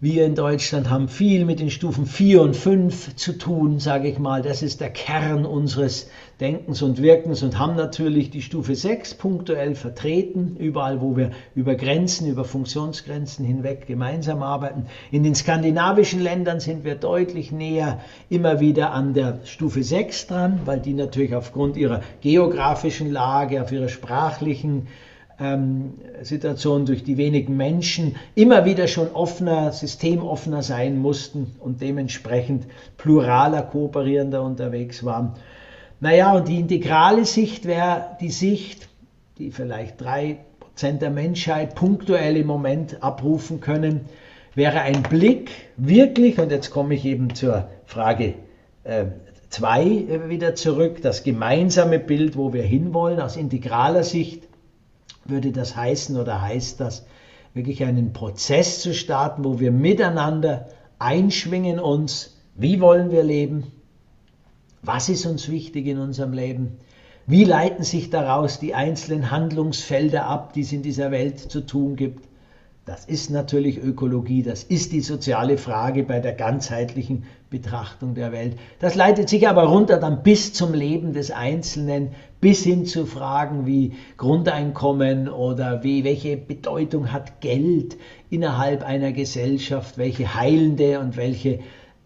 Wir 0.00 0.26
in 0.26 0.36
Deutschland 0.36 0.90
haben 0.90 1.08
viel 1.08 1.44
mit 1.44 1.58
den 1.58 1.70
Stufen 1.70 2.06
4 2.06 2.40
und 2.42 2.56
5 2.56 3.16
zu 3.16 3.36
tun, 3.36 3.80
sage 3.80 4.06
ich 4.06 4.20
mal. 4.20 4.42
Das 4.42 4.62
ist 4.62 4.80
der 4.80 4.90
Kern 4.90 5.44
unseres 5.44 6.08
Denkens 6.40 6.82
und 6.82 7.02
Wirkens 7.02 7.42
und 7.42 7.58
haben 7.58 7.74
natürlich 7.74 8.30
die 8.30 8.42
Stufe 8.42 8.76
6 8.76 9.14
punktuell 9.14 9.74
vertreten, 9.74 10.54
überall, 10.56 11.00
wo 11.00 11.16
wir 11.16 11.32
über 11.56 11.74
Grenzen, 11.74 12.28
über 12.28 12.44
Funktionsgrenzen 12.44 13.44
hinweg 13.44 13.88
gemeinsam 13.88 14.40
arbeiten. 14.40 14.86
In 15.10 15.24
den 15.24 15.34
skandinavischen 15.34 16.20
Ländern 16.20 16.60
sind 16.60 16.84
wir 16.84 16.94
deutlich 16.94 17.50
näher 17.50 17.98
immer 18.30 18.60
wieder 18.60 18.92
an 18.92 19.14
der 19.14 19.40
Stufe 19.46 19.82
6 19.82 20.28
dran, 20.28 20.60
weil 20.64 20.78
die 20.78 20.94
natürlich 20.94 21.34
aufgrund 21.34 21.76
ihrer 21.76 22.02
geografischen 22.20 23.10
Lage, 23.10 23.60
auf 23.60 23.72
ihrer 23.72 23.88
sprachlichen 23.88 24.86
ähm, 25.40 25.94
Situation 26.22 26.86
durch 26.86 27.04
die 27.04 27.16
wenigen 27.16 27.56
Menschen 27.56 28.16
immer 28.34 28.64
wieder 28.64 28.88
schon 28.88 29.08
offener, 29.12 29.72
systemoffener 29.72 30.62
sein 30.62 30.98
mussten 30.98 31.54
und 31.60 31.80
dementsprechend 31.80 32.66
pluraler, 32.96 33.62
kooperierender 33.62 34.42
unterwegs 34.42 35.04
waren. 35.04 35.34
Naja, 36.00 36.32
und 36.32 36.48
die 36.48 36.60
integrale 36.60 37.24
Sicht 37.24 37.66
wäre 37.66 38.16
die 38.20 38.30
Sicht, 38.30 38.88
die 39.38 39.50
vielleicht 39.50 40.00
drei 40.00 40.38
Prozent 40.60 41.02
der 41.02 41.10
Menschheit 41.10 41.74
punktuell 41.74 42.36
im 42.36 42.46
Moment 42.46 43.02
abrufen 43.02 43.60
können, 43.60 44.02
wäre 44.54 44.80
ein 44.80 45.02
Blick 45.02 45.50
wirklich, 45.76 46.38
und 46.38 46.50
jetzt 46.50 46.70
komme 46.70 46.94
ich 46.94 47.04
eben 47.04 47.34
zur 47.34 47.68
Frage 47.84 48.34
2 49.50 49.82
äh, 49.82 50.28
wieder 50.28 50.54
zurück, 50.54 51.02
das 51.02 51.22
gemeinsame 51.22 51.98
Bild, 51.98 52.36
wo 52.36 52.52
wir 52.52 52.62
hinwollen, 52.62 53.20
aus 53.20 53.36
integraler 53.36 54.02
Sicht 54.02 54.47
würde 55.28 55.52
das 55.52 55.76
heißen 55.76 56.16
oder 56.16 56.42
heißt 56.42 56.80
das, 56.80 57.06
wirklich 57.54 57.84
einen 57.84 58.12
Prozess 58.12 58.80
zu 58.80 58.94
starten, 58.94 59.44
wo 59.44 59.60
wir 59.60 59.72
miteinander 59.72 60.68
einschwingen 60.98 61.78
uns, 61.78 62.36
wie 62.54 62.80
wollen 62.80 63.10
wir 63.10 63.22
leben, 63.22 63.72
was 64.82 65.08
ist 65.08 65.26
uns 65.26 65.48
wichtig 65.48 65.86
in 65.86 65.98
unserem 65.98 66.32
Leben, 66.32 66.78
Wie 67.30 67.44
leiten 67.44 67.84
sich 67.84 68.08
daraus 68.08 68.58
die 68.58 68.74
einzelnen 68.74 69.30
Handlungsfelder 69.30 70.24
ab, 70.24 70.54
die 70.54 70.62
es 70.62 70.72
in 70.72 70.80
dieser 70.80 71.10
Welt 71.10 71.38
zu 71.38 71.60
tun 71.60 71.94
gibt? 71.94 72.26
Das 72.88 73.04
ist 73.04 73.28
natürlich 73.28 73.76
Ökologie, 73.76 74.42
das 74.42 74.62
ist 74.64 74.92
die 74.92 75.02
soziale 75.02 75.58
Frage 75.58 76.04
bei 76.04 76.20
der 76.20 76.32
ganzheitlichen 76.32 77.24
Betrachtung 77.50 78.14
der 78.14 78.32
Welt. 78.32 78.58
Das 78.80 78.94
leitet 78.94 79.28
sich 79.28 79.46
aber 79.46 79.64
runter 79.64 79.98
dann 79.98 80.22
bis 80.22 80.54
zum 80.54 80.72
Leben 80.72 81.12
des 81.12 81.30
Einzelnen, 81.30 82.12
bis 82.40 82.64
hin 82.64 82.86
zu 82.86 83.04
Fragen 83.04 83.66
wie 83.66 83.92
Grundeinkommen 84.16 85.28
oder 85.28 85.84
wie, 85.84 86.02
welche 86.02 86.38
Bedeutung 86.38 87.12
hat 87.12 87.42
Geld 87.42 87.98
innerhalb 88.30 88.82
einer 88.82 89.12
Gesellschaft, 89.12 89.98
welche 89.98 90.34
heilende 90.34 90.98
und 90.98 91.18
welche 91.18 91.58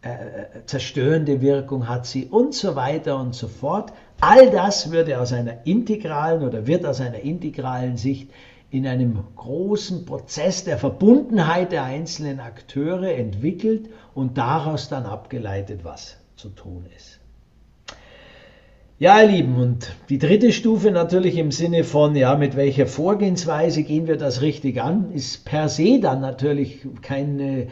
äh, 0.03 0.65
zerstörende 0.67 1.41
Wirkung 1.41 1.89
hat 1.89 2.07
sie 2.07 2.27
und 2.27 2.55
so 2.55 2.75
weiter 2.75 3.21
und 3.21 3.37
so 3.37 3.47
fort. 3.47 3.93
All 4.21 4.51
das 4.51 4.91
würde 4.91 5.21
aus 5.21 5.33
einer 5.33 5.65
integralen 5.65 6.43
oder 6.43 6.67
wird 6.67 6.85
aus 6.85 7.01
einer 7.01 7.21
integralen 7.21 7.97
Sicht 7.97 8.31
in 8.73 8.87
einem 8.87 9.19
großen 9.37 10.07
Prozess 10.07 10.65
der 10.65 10.79
Verbundenheit 10.79 11.73
der 11.73 11.85
einzelnen 11.85 12.41
Akteure 12.41 13.15
entwickelt 13.15 13.91
und 14.15 14.39
daraus 14.39 14.89
dann 14.89 15.05
abgeleitet, 15.05 15.81
was 15.85 16.17
zu 16.37 16.49
tun 16.49 16.87
ist. 16.97 17.21
Ja, 18.99 19.21
ihr 19.21 19.29
Lieben, 19.29 19.57
und 19.57 19.95
die 20.09 20.19
dritte 20.19 20.53
Stufe 20.53 20.91
natürlich 20.91 21.37
im 21.37 21.51
Sinne 21.51 21.85
von, 21.85 22.17
ja, 22.17 22.35
mit 22.37 22.57
welcher 22.57 22.87
Vorgehensweise 22.87 23.83
gehen 23.83 24.07
wir 24.07 24.17
das 24.17 24.41
richtig 24.41 24.81
an, 24.81 25.13
ist 25.13 25.45
per 25.45 25.69
se 25.69 26.01
dann 26.01 26.23
natürlich 26.23 26.87
keine 27.03 27.67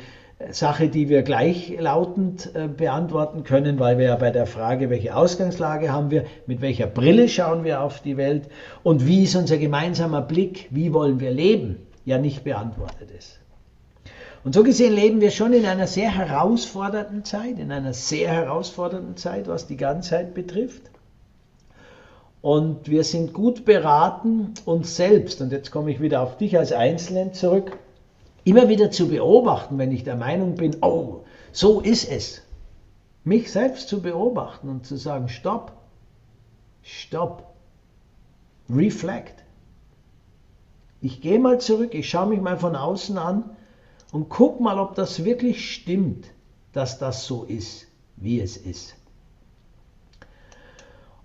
Sache, 0.50 0.88
die 0.88 1.08
wir 1.08 1.22
gleichlautend 1.22 2.54
äh, 2.54 2.66
beantworten 2.66 3.44
können, 3.44 3.78
weil 3.78 3.98
wir 3.98 4.06
ja 4.06 4.16
bei 4.16 4.30
der 4.30 4.46
Frage, 4.46 4.88
welche 4.88 5.14
Ausgangslage 5.14 5.92
haben 5.92 6.10
wir, 6.10 6.24
mit 6.46 6.62
welcher 6.62 6.86
Brille 6.86 7.28
schauen 7.28 7.62
wir 7.62 7.82
auf 7.82 8.00
die 8.00 8.16
Welt 8.16 8.48
und 8.82 9.06
wie 9.06 9.24
ist 9.24 9.36
unser 9.36 9.58
gemeinsamer 9.58 10.22
Blick, 10.22 10.68
wie 10.70 10.94
wollen 10.94 11.20
wir 11.20 11.30
leben, 11.30 11.86
ja 12.06 12.16
nicht 12.16 12.42
beantwortet 12.42 13.10
ist. 13.10 13.38
Und 14.42 14.54
so 14.54 14.62
gesehen 14.62 14.94
leben 14.94 15.20
wir 15.20 15.30
schon 15.30 15.52
in 15.52 15.66
einer 15.66 15.86
sehr 15.86 16.10
herausfordernden 16.16 17.24
Zeit, 17.26 17.58
in 17.58 17.70
einer 17.70 17.92
sehr 17.92 18.30
herausfordernden 18.30 19.18
Zeit, 19.18 19.46
was 19.46 19.66
die 19.66 19.76
Ganzheit 19.76 20.32
betrifft. 20.32 20.90
Und 22.40 22.88
wir 22.88 23.04
sind 23.04 23.34
gut 23.34 23.66
beraten, 23.66 24.54
uns 24.64 24.96
selbst, 24.96 25.42
und 25.42 25.52
jetzt 25.52 25.70
komme 25.70 25.90
ich 25.90 26.00
wieder 26.00 26.22
auf 26.22 26.38
dich 26.38 26.56
als 26.56 26.72
Einzelnen 26.72 27.34
zurück, 27.34 27.76
immer 28.50 28.68
wieder 28.68 28.90
zu 28.90 29.08
beobachten, 29.08 29.78
wenn 29.78 29.92
ich 29.92 30.02
der 30.02 30.16
Meinung 30.16 30.56
bin, 30.56 30.76
oh, 30.82 31.20
so 31.52 31.80
ist 31.80 32.10
es. 32.10 32.42
Mich 33.22 33.52
selbst 33.52 33.88
zu 33.88 34.02
beobachten 34.02 34.68
und 34.68 34.84
zu 34.84 34.96
sagen, 34.96 35.28
stopp, 35.28 35.72
stopp, 36.82 37.54
reflect. 38.68 39.44
Ich 41.00 41.20
gehe 41.20 41.38
mal 41.38 41.60
zurück, 41.60 41.94
ich 41.94 42.10
schaue 42.10 42.26
mich 42.26 42.40
mal 42.40 42.58
von 42.58 42.74
außen 42.74 43.18
an 43.18 43.56
und 44.10 44.28
guck 44.28 44.60
mal, 44.60 44.80
ob 44.80 44.96
das 44.96 45.24
wirklich 45.24 45.72
stimmt, 45.72 46.26
dass 46.72 46.98
das 46.98 47.26
so 47.26 47.44
ist, 47.44 47.86
wie 48.16 48.40
es 48.40 48.56
ist. 48.56 48.96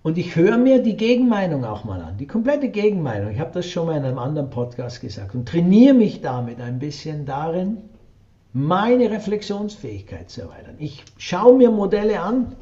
Und 0.05 0.19
ich 0.19 0.35
höre 0.35 0.59
mir 0.59 0.83
die 0.83 0.97
Gegenmeinung 0.97 1.65
auch 1.65 1.83
mal 1.83 1.99
an, 1.99 2.17
die 2.19 2.27
komplette 2.27 2.69
Gegenmeinung. 2.69 3.31
Ich 3.31 3.39
habe 3.39 3.49
das 3.51 3.65
schon 3.67 3.87
mal 3.87 3.97
in 3.97 4.05
einem 4.05 4.19
anderen 4.19 4.51
Podcast 4.51 5.01
gesagt 5.01 5.33
und 5.33 5.49
trainiere 5.49 5.95
mich 5.95 6.21
damit 6.21 6.61
ein 6.61 6.77
bisschen 6.77 7.25
darin, 7.25 7.77
meine 8.53 9.09
Reflexionsfähigkeit 9.09 10.29
zu 10.29 10.41
erweitern. 10.41 10.75
Ich 10.77 11.03
schaue 11.17 11.57
mir 11.57 11.71
Modelle 11.71 12.19
an, 12.19 12.55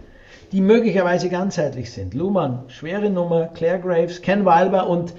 die 0.53 0.61
möglicherweise 0.61 1.27
ganzheitlich 1.27 1.91
sind. 1.91 2.13
Luhmann, 2.13 2.63
schwere 2.69 3.09
Nummer, 3.09 3.47
Claire 3.47 3.79
Graves, 3.79 4.21
Ken 4.21 4.45
Wilber 4.45 4.87
und 4.87 5.13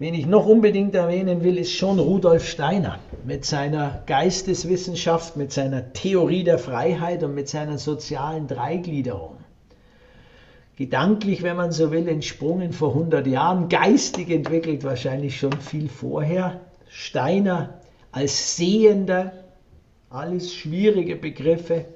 wen 0.00 0.14
ich 0.14 0.26
noch 0.26 0.46
unbedingt 0.46 0.96
erwähnen 0.96 1.44
will, 1.44 1.56
ist 1.56 1.70
schon 1.70 2.00
Rudolf 2.00 2.48
Steiner 2.48 2.98
mit 3.24 3.44
seiner 3.44 4.02
Geisteswissenschaft, 4.06 5.36
mit 5.36 5.52
seiner 5.52 5.92
Theorie 5.92 6.42
der 6.42 6.58
Freiheit 6.58 7.22
und 7.22 7.36
mit 7.36 7.48
seiner 7.48 7.78
sozialen 7.78 8.48
Dreigliederung 8.48 9.43
gedanklich, 10.76 11.42
wenn 11.42 11.56
man 11.56 11.72
so 11.72 11.90
will, 11.92 12.08
entsprungen 12.08 12.72
vor 12.72 12.90
100 12.90 13.26
Jahren, 13.26 13.68
geistig 13.68 14.30
entwickelt 14.30 14.84
wahrscheinlich 14.84 15.38
schon 15.38 15.52
viel 15.52 15.88
vorher. 15.88 16.60
Steiner 16.88 17.80
als 18.12 18.56
Sehender, 18.56 19.32
alles 20.10 20.54
schwierige 20.54 21.16
Begriffe, 21.16 21.86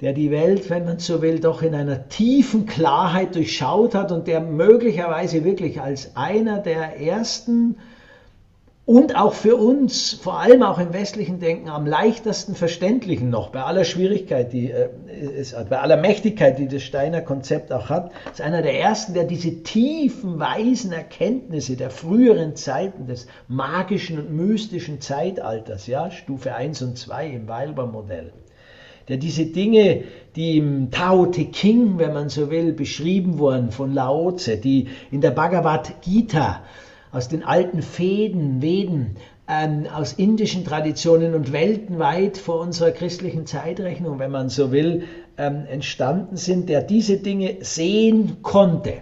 der 0.00 0.12
die 0.12 0.30
Welt, 0.30 0.68
wenn 0.70 0.84
man 0.84 0.98
so 0.98 1.22
will, 1.22 1.40
doch 1.40 1.62
in 1.62 1.74
einer 1.74 2.08
tiefen 2.08 2.66
Klarheit 2.66 3.34
durchschaut 3.34 3.94
hat 3.94 4.12
und 4.12 4.26
der 4.26 4.40
möglicherweise 4.40 5.44
wirklich 5.44 5.80
als 5.80 6.16
einer 6.16 6.58
der 6.58 7.00
ersten 7.00 7.76
und 8.86 9.16
auch 9.16 9.32
für 9.32 9.56
uns, 9.56 10.12
vor 10.12 10.40
allem 10.40 10.62
auch 10.62 10.78
im 10.78 10.92
westlichen 10.92 11.38
Denken, 11.38 11.70
am 11.70 11.86
leichtesten 11.86 12.54
verständlichen 12.54 13.30
noch, 13.30 13.48
bei 13.48 13.62
aller 13.62 13.84
Schwierigkeit, 13.84 14.52
die 14.52 14.70
äh, 14.70 14.90
es 15.38 15.56
hat, 15.56 15.70
bei 15.70 15.78
aller 15.78 15.96
Mächtigkeit, 15.96 16.58
die 16.58 16.68
das 16.68 16.82
Steiner 16.82 17.22
Konzept 17.22 17.72
auch 17.72 17.88
hat, 17.88 18.10
ist 18.30 18.42
einer 18.42 18.60
der 18.60 18.78
ersten, 18.78 19.14
der 19.14 19.24
diese 19.24 19.62
tiefen, 19.62 20.38
weisen 20.38 20.92
Erkenntnisse 20.92 21.76
der 21.76 21.88
früheren 21.88 22.56
Zeiten, 22.56 23.06
des 23.06 23.26
magischen 23.48 24.18
und 24.18 24.30
mystischen 24.30 25.00
Zeitalters, 25.00 25.86
ja, 25.86 26.10
Stufe 26.10 26.54
1 26.54 26.82
und 26.82 26.98
2 26.98 27.28
im 27.28 27.48
Weilber-Modell, 27.48 28.34
der 29.08 29.16
diese 29.16 29.46
Dinge, 29.46 30.02
die 30.36 30.58
im 30.58 30.90
Tao 30.90 31.24
Te 31.24 31.50
Ching, 31.50 31.96
wenn 31.96 32.12
man 32.12 32.28
so 32.28 32.50
will, 32.50 32.74
beschrieben 32.74 33.38
wurden 33.38 33.70
von 33.70 33.94
Lao 33.94 34.32
Tse, 34.32 34.58
die 34.58 34.88
in 35.10 35.22
der 35.22 35.30
Bhagavad 35.30 36.02
Gita 36.02 36.60
aus 37.14 37.28
den 37.28 37.44
alten 37.44 37.80
Fäden, 37.80 38.60
Veden, 38.60 39.16
ähm, 39.48 39.86
aus 39.86 40.14
indischen 40.14 40.64
Traditionen 40.64 41.34
und 41.34 41.52
weltweit 41.52 42.38
vor 42.38 42.60
unserer 42.60 42.90
christlichen 42.90 43.46
Zeitrechnung, 43.46 44.18
wenn 44.18 44.32
man 44.32 44.48
so 44.48 44.72
will, 44.72 45.04
ähm, 45.38 45.64
entstanden 45.70 46.36
sind, 46.36 46.68
der 46.68 46.82
diese 46.82 47.18
Dinge 47.18 47.58
sehen 47.60 48.38
konnte. 48.42 48.94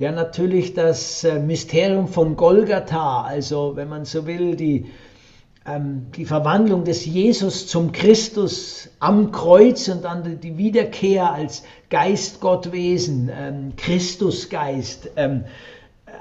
Der 0.00 0.10
natürlich 0.10 0.74
das 0.74 1.22
äh, 1.22 1.38
Mysterium 1.38 2.08
von 2.08 2.34
Golgatha, 2.34 3.22
also 3.22 3.76
wenn 3.76 3.88
man 3.88 4.04
so 4.04 4.26
will, 4.26 4.56
die, 4.56 4.86
ähm, 5.64 6.06
die 6.16 6.24
Verwandlung 6.24 6.82
des 6.82 7.06
Jesus 7.06 7.68
zum 7.68 7.92
Christus 7.92 8.90
am 8.98 9.30
Kreuz 9.30 9.86
und 9.86 10.04
dann 10.04 10.40
die 10.40 10.58
Wiederkehr 10.58 11.32
als 11.32 11.62
Geist 11.88 12.40
Gottwesen, 12.40 13.30
ähm, 13.32 13.74
Christusgeist, 13.76 15.10
ähm, 15.14 15.44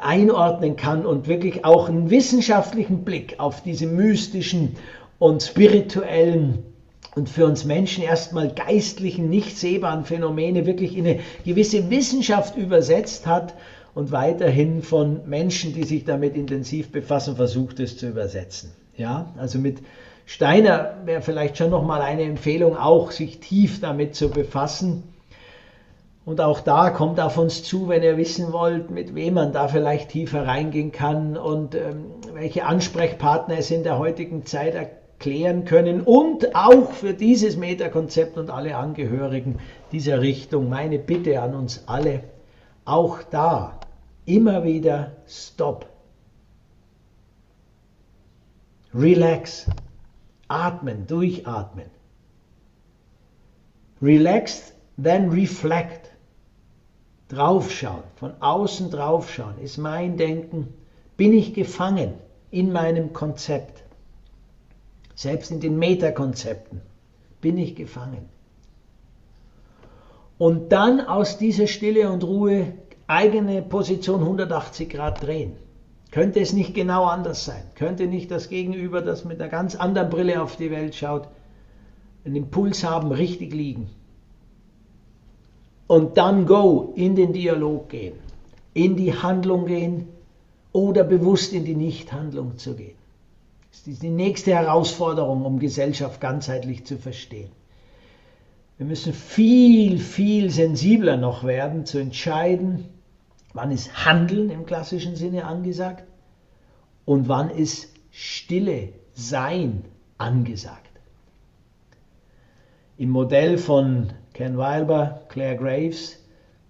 einordnen 0.02 0.76
kann 0.76 1.06
und 1.06 1.28
wirklich 1.28 1.66
auch 1.66 1.90
einen 1.90 2.10
wissenschaftlichen 2.10 3.04
Blick 3.04 3.40
auf 3.40 3.62
diese 3.64 3.86
mystischen 3.86 4.76
und 5.20 5.44
spirituellen 5.44 6.64
und 7.16 7.30
für 7.30 7.46
uns 7.46 7.66
Menschen 7.66 8.04
erstmal 8.04 8.50
geistlichen, 8.50 9.30
nicht 9.30 9.58
sehbaren 9.58 10.06
Phänomene 10.06 10.66
wirklich 10.66 10.98
in 10.98 11.06
eine 11.06 11.20
gewisse 11.46 11.90
Wissenschaft 11.90 12.58
übersetzt 12.58 13.28
hat 13.28 13.54
und 13.94 14.12
weiterhin 14.12 14.82
von 14.82 15.28
Menschen, 15.28 15.74
die 15.74 15.84
sich 15.84 16.06
damit 16.06 16.36
intensiv 16.36 16.92
befassen, 16.92 17.36
versucht 17.36 17.80
es 17.80 17.98
zu 17.98 18.08
übersetzen. 18.08 18.72
Ja, 18.98 19.34
also 19.38 19.60
mit 19.60 19.80
Steiner 20.26 20.96
wäre 21.06 21.22
vielleicht 21.22 21.58
schon 21.58 21.70
noch 21.70 21.84
mal 21.84 22.02
eine 22.02 22.24
Empfehlung, 22.24 22.76
auch 22.78 23.12
sich 23.12 23.40
tief 23.40 23.82
damit 23.82 24.16
zu 24.16 24.30
befassen 24.30 25.13
und 26.26 26.40
auch 26.40 26.62
da 26.62 26.90
kommt 26.90 27.20
auf 27.20 27.38
uns 27.38 27.64
zu, 27.64 27.90
wenn 27.90 28.02
ihr 28.02 28.16
wissen 28.16 28.54
wollt, 28.54 28.90
mit 28.90 29.14
wem 29.14 29.34
man 29.34 29.52
da 29.52 29.68
vielleicht 29.68 30.10
tiefer 30.10 30.48
reingehen 30.48 30.94
kann 30.94 31.36
und 31.36 31.76
ähm, 31.76 32.06
welche 32.34 32.66
Ansprechpartner 32.66 33.58
es 33.58 33.72
in 33.72 33.84
der 33.84 34.00
heutigen 34.00 34.46
Zeit 34.46 34.74
erklären 34.74 35.66
können. 35.66 36.02
Und 36.02 36.56
auch 36.56 36.92
für 36.92 37.14
dieses 37.14 37.58
Metakonzept 37.58 38.38
und 38.38 38.50
alle 38.50 38.78
Angehörigen 38.78 39.60
dieser 39.92 40.22
Richtung 40.22 40.70
meine 40.70 40.98
Bitte 40.98 41.42
an 41.42 41.56
uns 41.56 41.84
alle, 41.88 42.24
auch 42.86 43.22
da 43.24 43.80
immer 44.26 44.64
wieder 44.64 45.12
Stop. 45.28 45.88
Relax. 48.94 49.70
Atmen, 50.48 51.08
durchatmen. 51.08 51.88
Relax, 54.02 54.74
then 55.02 55.30
reflect 55.30 56.13
draufschauen, 57.34 58.04
von 58.16 58.34
außen 58.40 58.92
draufschauen, 58.92 59.60
ist 59.62 59.78
mein 59.78 60.18
Denken, 60.18 60.74
bin 61.18 61.34
ich 61.34 61.54
gefangen 61.54 62.14
in 62.52 62.72
meinem 62.72 63.14
Konzept. 63.14 63.84
Selbst 65.16 65.52
in 65.52 65.60
den 65.60 65.78
Metakonzepten 65.78 66.82
bin 67.42 67.58
ich 67.58 67.76
gefangen. 67.76 68.30
Und 70.38 70.72
dann 70.72 71.02
aus 71.02 71.38
dieser 71.38 71.68
Stille 71.68 72.12
und 72.12 72.24
Ruhe 72.24 72.74
eigene 73.08 73.62
Position 73.62 74.22
180 74.22 74.90
Grad 74.90 75.22
drehen. 75.22 75.54
Könnte 76.12 76.40
es 76.40 76.54
nicht 76.54 76.74
genau 76.74 77.06
anders 77.06 77.46
sein? 77.46 77.64
Könnte 77.76 78.08
nicht 78.08 78.30
das 78.30 78.50
Gegenüber, 78.50 79.02
das 79.02 79.26
mit 79.26 79.42
einer 79.42 79.50
ganz 79.50 79.76
anderen 79.76 80.10
Brille 80.10 80.42
auf 80.42 80.56
die 80.56 80.72
Welt 80.72 80.96
schaut, 80.96 81.28
einen 82.26 82.36
Impuls 82.36 82.84
haben, 82.84 83.12
richtig 83.12 83.54
liegen? 83.54 83.90
Und 85.94 86.18
dann 86.18 86.48
go, 86.48 86.92
in 86.96 87.16
den 87.16 87.34
Dialog 87.34 87.90
gehen, 87.90 88.16
in 88.74 88.96
die 88.96 89.14
Handlung 89.14 89.68
gehen 89.68 90.08
oder 90.72 91.04
bewusst 91.04 91.54
in 91.54 91.66
die 91.66 91.76
Nichthandlung 91.76 92.58
zu 92.58 92.74
gehen. 92.74 92.96
Das 93.70 93.86
ist 93.86 94.02
die 94.02 94.10
nächste 94.10 94.56
Herausforderung, 94.56 95.46
um 95.46 95.60
Gesellschaft 95.60 96.20
ganzheitlich 96.20 96.86
zu 96.86 96.98
verstehen. 96.98 97.52
Wir 98.80 98.88
müssen 98.88 99.14
viel, 99.14 100.00
viel 100.00 100.50
sensibler 100.50 101.16
noch 101.16 101.44
werden, 101.44 101.86
zu 101.86 102.00
entscheiden, 102.00 102.86
wann 103.54 103.70
ist 103.70 104.04
Handeln 104.04 104.50
im 104.50 104.66
klassischen 104.66 105.16
Sinne 105.16 105.46
angesagt 105.46 106.06
und 107.06 107.28
wann 107.28 107.52
ist 107.52 107.94
Stille, 108.10 108.90
Sein 109.14 109.86
angesagt. 110.18 110.90
Im 112.98 113.12
Modell 113.12 113.60
von 113.60 114.14
Ken 114.34 114.58
Wilber, 114.58 115.22
Claire 115.30 115.56
Graves, 115.56 116.18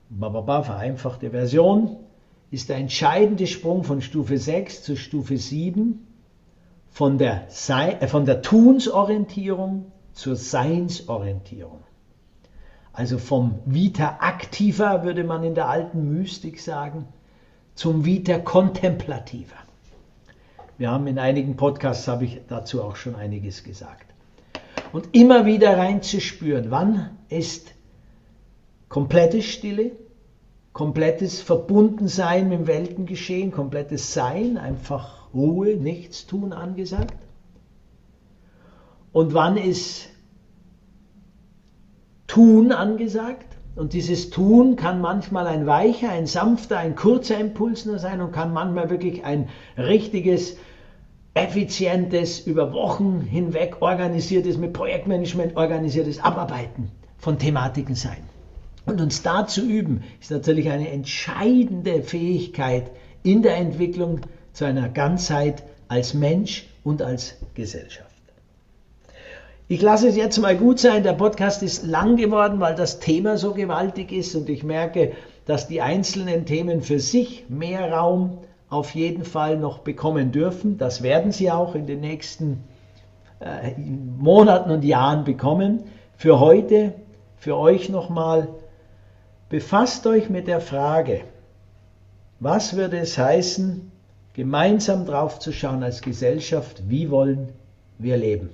bababa, 0.09 0.63
vereinfachte 0.63 1.31
Version, 1.31 1.97
ist 2.51 2.69
der 2.69 2.77
entscheidende 2.77 3.47
Sprung 3.47 3.83
von 3.83 4.01
Stufe 4.01 4.37
6 4.37 4.83
zu 4.83 4.95
Stufe 4.95 5.37
7 5.37 6.05
von 6.91 7.17
der, 7.17 7.47
äh, 7.69 8.07
von 8.07 8.25
der 8.25 8.41
Tunsorientierung 8.41 9.91
zur 10.11 10.35
Seinsorientierung. 10.35 11.79
Also 12.91 13.17
vom 13.17 13.59
Vita 13.65 14.19
activa, 14.21 15.03
würde 15.03 15.23
man 15.23 15.43
in 15.43 15.55
der 15.55 15.67
alten 15.67 16.13
Mystik 16.13 16.59
sagen, 16.59 17.07
zum 17.73 18.05
Vita 18.05 18.37
contemplativa. 18.37 19.55
Wir 20.77 20.91
haben 20.91 21.07
in 21.07 21.17
einigen 21.17 21.55
Podcasts, 21.55 22.07
habe 22.07 22.25
ich 22.25 22.41
dazu 22.47 22.83
auch 22.83 22.95
schon 22.95 23.15
einiges 23.15 23.63
gesagt. 23.63 24.12
Und 24.93 25.09
immer 25.11 25.45
wieder 25.45 25.77
reinzuspüren, 25.77 26.71
wann 26.71 27.17
ist 27.27 27.73
komplette 28.87 29.41
Stille, 29.41 29.91
komplettes 30.71 31.41
Verbundensein 31.41 32.47
mit 32.47 32.59
dem 32.59 32.67
Weltengeschehen, 32.67 33.51
komplettes 33.51 34.13
Sein, 34.13 34.57
einfach 34.57 35.33
Ruhe, 35.33 35.75
nichts 35.75 36.25
tun 36.25 36.53
angesagt. 36.53 37.17
Und 39.11 39.33
wann 39.33 39.57
ist 39.57 40.13
Tun 42.33 42.71
angesagt. 42.71 43.45
Und 43.75 43.93
dieses 43.93 44.31
Tun 44.31 44.75
kann 44.75 45.01
manchmal 45.01 45.45
ein 45.45 45.67
weicher, 45.67 46.09
ein 46.09 46.25
sanfter, 46.25 46.79
ein 46.79 46.95
kurzer 46.95 47.39
Impuls 47.39 47.85
nur 47.85 47.99
sein 47.99 48.21
und 48.21 48.31
kann 48.31 48.53
manchmal 48.53 48.89
wirklich 48.89 49.23
ein 49.23 49.49
richtiges, 49.77 50.57
effizientes, 51.33 52.39
über 52.41 52.73
Wochen 52.73 53.21
hinweg 53.21 53.77
organisiertes, 53.81 54.57
mit 54.57 54.73
Projektmanagement 54.73 55.55
organisiertes 55.55 56.19
Abarbeiten 56.19 56.91
von 57.17 57.39
Thematiken 57.39 57.95
sein. 57.95 58.23
Und 58.85 59.01
uns 59.01 59.23
da 59.23 59.47
zu 59.47 59.61
üben, 59.61 60.03
ist 60.21 60.31
natürlich 60.31 60.69
eine 60.69 60.89
entscheidende 60.89 62.03
Fähigkeit 62.03 62.91
in 63.23 63.41
der 63.41 63.57
Entwicklung 63.57 64.21
zu 64.51 64.65
einer 64.65 64.89
Ganzheit 64.89 65.63
als 65.87 66.13
Mensch 66.13 66.67
und 66.83 67.01
als 67.01 67.35
Gesellschaft. 67.55 68.09
Ich 69.69 69.81
lasse 69.81 70.09
es 70.09 70.17
jetzt 70.17 70.37
mal 70.39 70.57
gut 70.57 70.79
sein. 70.79 71.03
Der 71.03 71.13
Podcast 71.13 71.63
ist 71.63 71.83
lang 71.83 72.17
geworden, 72.17 72.59
weil 72.59 72.75
das 72.75 72.99
Thema 72.99 73.37
so 73.37 73.53
gewaltig 73.53 74.11
ist 74.11 74.35
und 74.35 74.49
ich 74.49 74.63
merke, 74.63 75.13
dass 75.45 75.67
die 75.67 75.81
einzelnen 75.81 76.45
Themen 76.45 76.81
für 76.81 76.99
sich 76.99 77.45
mehr 77.49 77.91
Raum 77.91 78.39
auf 78.73 78.95
jeden 78.95 79.23
Fall 79.23 79.57
noch 79.57 79.79
bekommen 79.79 80.31
dürfen. 80.31 80.77
Das 80.77 81.03
werden 81.03 81.31
sie 81.31 81.51
auch 81.51 81.75
in 81.75 81.85
den 81.85 82.01
nächsten 82.01 82.63
äh, 83.39 83.71
Monaten 83.77 84.71
und 84.71 84.83
Jahren 84.83 85.23
bekommen. 85.23 85.83
Für 86.17 86.39
heute, 86.39 86.93
für 87.37 87.55
euch 87.55 87.89
nochmal, 87.89 88.47
befasst 89.49 90.07
euch 90.07 90.29
mit 90.29 90.47
der 90.47 90.59
Frage, 90.59 91.21
was 92.39 92.75
würde 92.75 92.97
es 92.97 93.17
heißen, 93.17 93.91
gemeinsam 94.33 95.05
drauf 95.05 95.39
zu 95.39 95.51
schauen 95.51 95.83
als 95.83 96.01
Gesellschaft, 96.01 96.83
wie 96.89 97.11
wollen 97.11 97.49
wir 97.99 98.17
leben? 98.17 98.49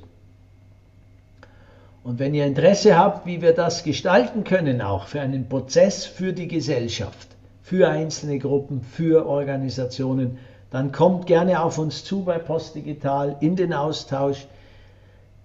Und 2.03 2.19
wenn 2.19 2.34
ihr 2.34 2.45
Interesse 2.45 2.97
habt, 2.97 3.25
wie 3.25 3.41
wir 3.41 3.53
das 3.53 3.84
gestalten 3.84 4.43
können, 4.43 4.82
auch 4.82 5.08
für 5.08 5.21
einen 5.21 5.47
Prozess 5.47 6.05
für 6.05 6.34
die 6.34 6.47
Gesellschaft, 6.47 7.29
für 7.69 7.88
einzelne 7.88 8.39
Gruppen, 8.39 8.82
für 8.82 9.27
Organisationen, 9.27 10.39
dann 10.71 10.91
kommt 10.91 11.27
gerne 11.27 11.62
auf 11.62 11.77
uns 11.77 12.03
zu 12.03 12.23
bei 12.23 12.39
Postdigital 12.39 13.38
in 13.41 13.55
den 13.55 13.73
Austausch. 13.73 14.47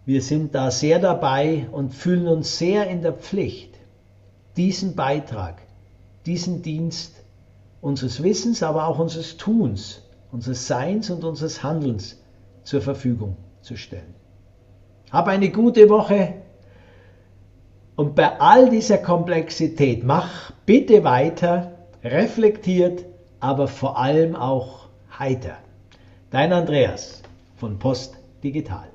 Wir 0.07 0.23
sind 0.23 0.55
da 0.55 0.71
sehr 0.71 1.01
dabei 1.01 1.67
und 1.71 1.93
fühlen 1.93 2.27
uns 2.27 2.57
sehr 2.57 2.89
in 2.89 3.03
der 3.03 3.13
Pflicht, 3.13 3.75
diesen 4.57 4.95
Beitrag, 4.95 5.61
diesen 6.25 6.63
Dienst 6.63 7.15
unseres 7.83 8.23
Wissens, 8.23 8.63
aber 8.63 8.89
auch 8.89 8.99
unseres 8.99 9.37
Tuns, 9.37 10.01
unseres 10.33 10.67
Seins 10.67 11.11
und 11.11 11.25
unseres 11.25 11.63
Handelns 11.63 12.23
zur 12.63 12.81
Verfügung 12.81 13.37
zu 13.61 13.77
stellen. 13.77 14.15
Hab 15.11 15.29
eine 15.29 15.51
gute 15.51 15.91
Woche. 15.91 16.37
Und 17.97 18.15
bei 18.15 18.41
all 18.41 18.71
dieser 18.71 18.97
Komplexität 18.97 20.05
mach 20.05 20.53
bitte 20.65 21.05
weiter, 21.05 21.74
reflektiert, 22.05 23.05
aber 23.41 23.67
vor 23.67 23.99
allem 23.99 24.37
auch 24.37 24.89
heiter. 25.19 25.57
Dein 26.31 26.53
Andreas 26.53 27.23
von 27.57 27.79
Post 27.79 28.19
Digital. 28.43 28.94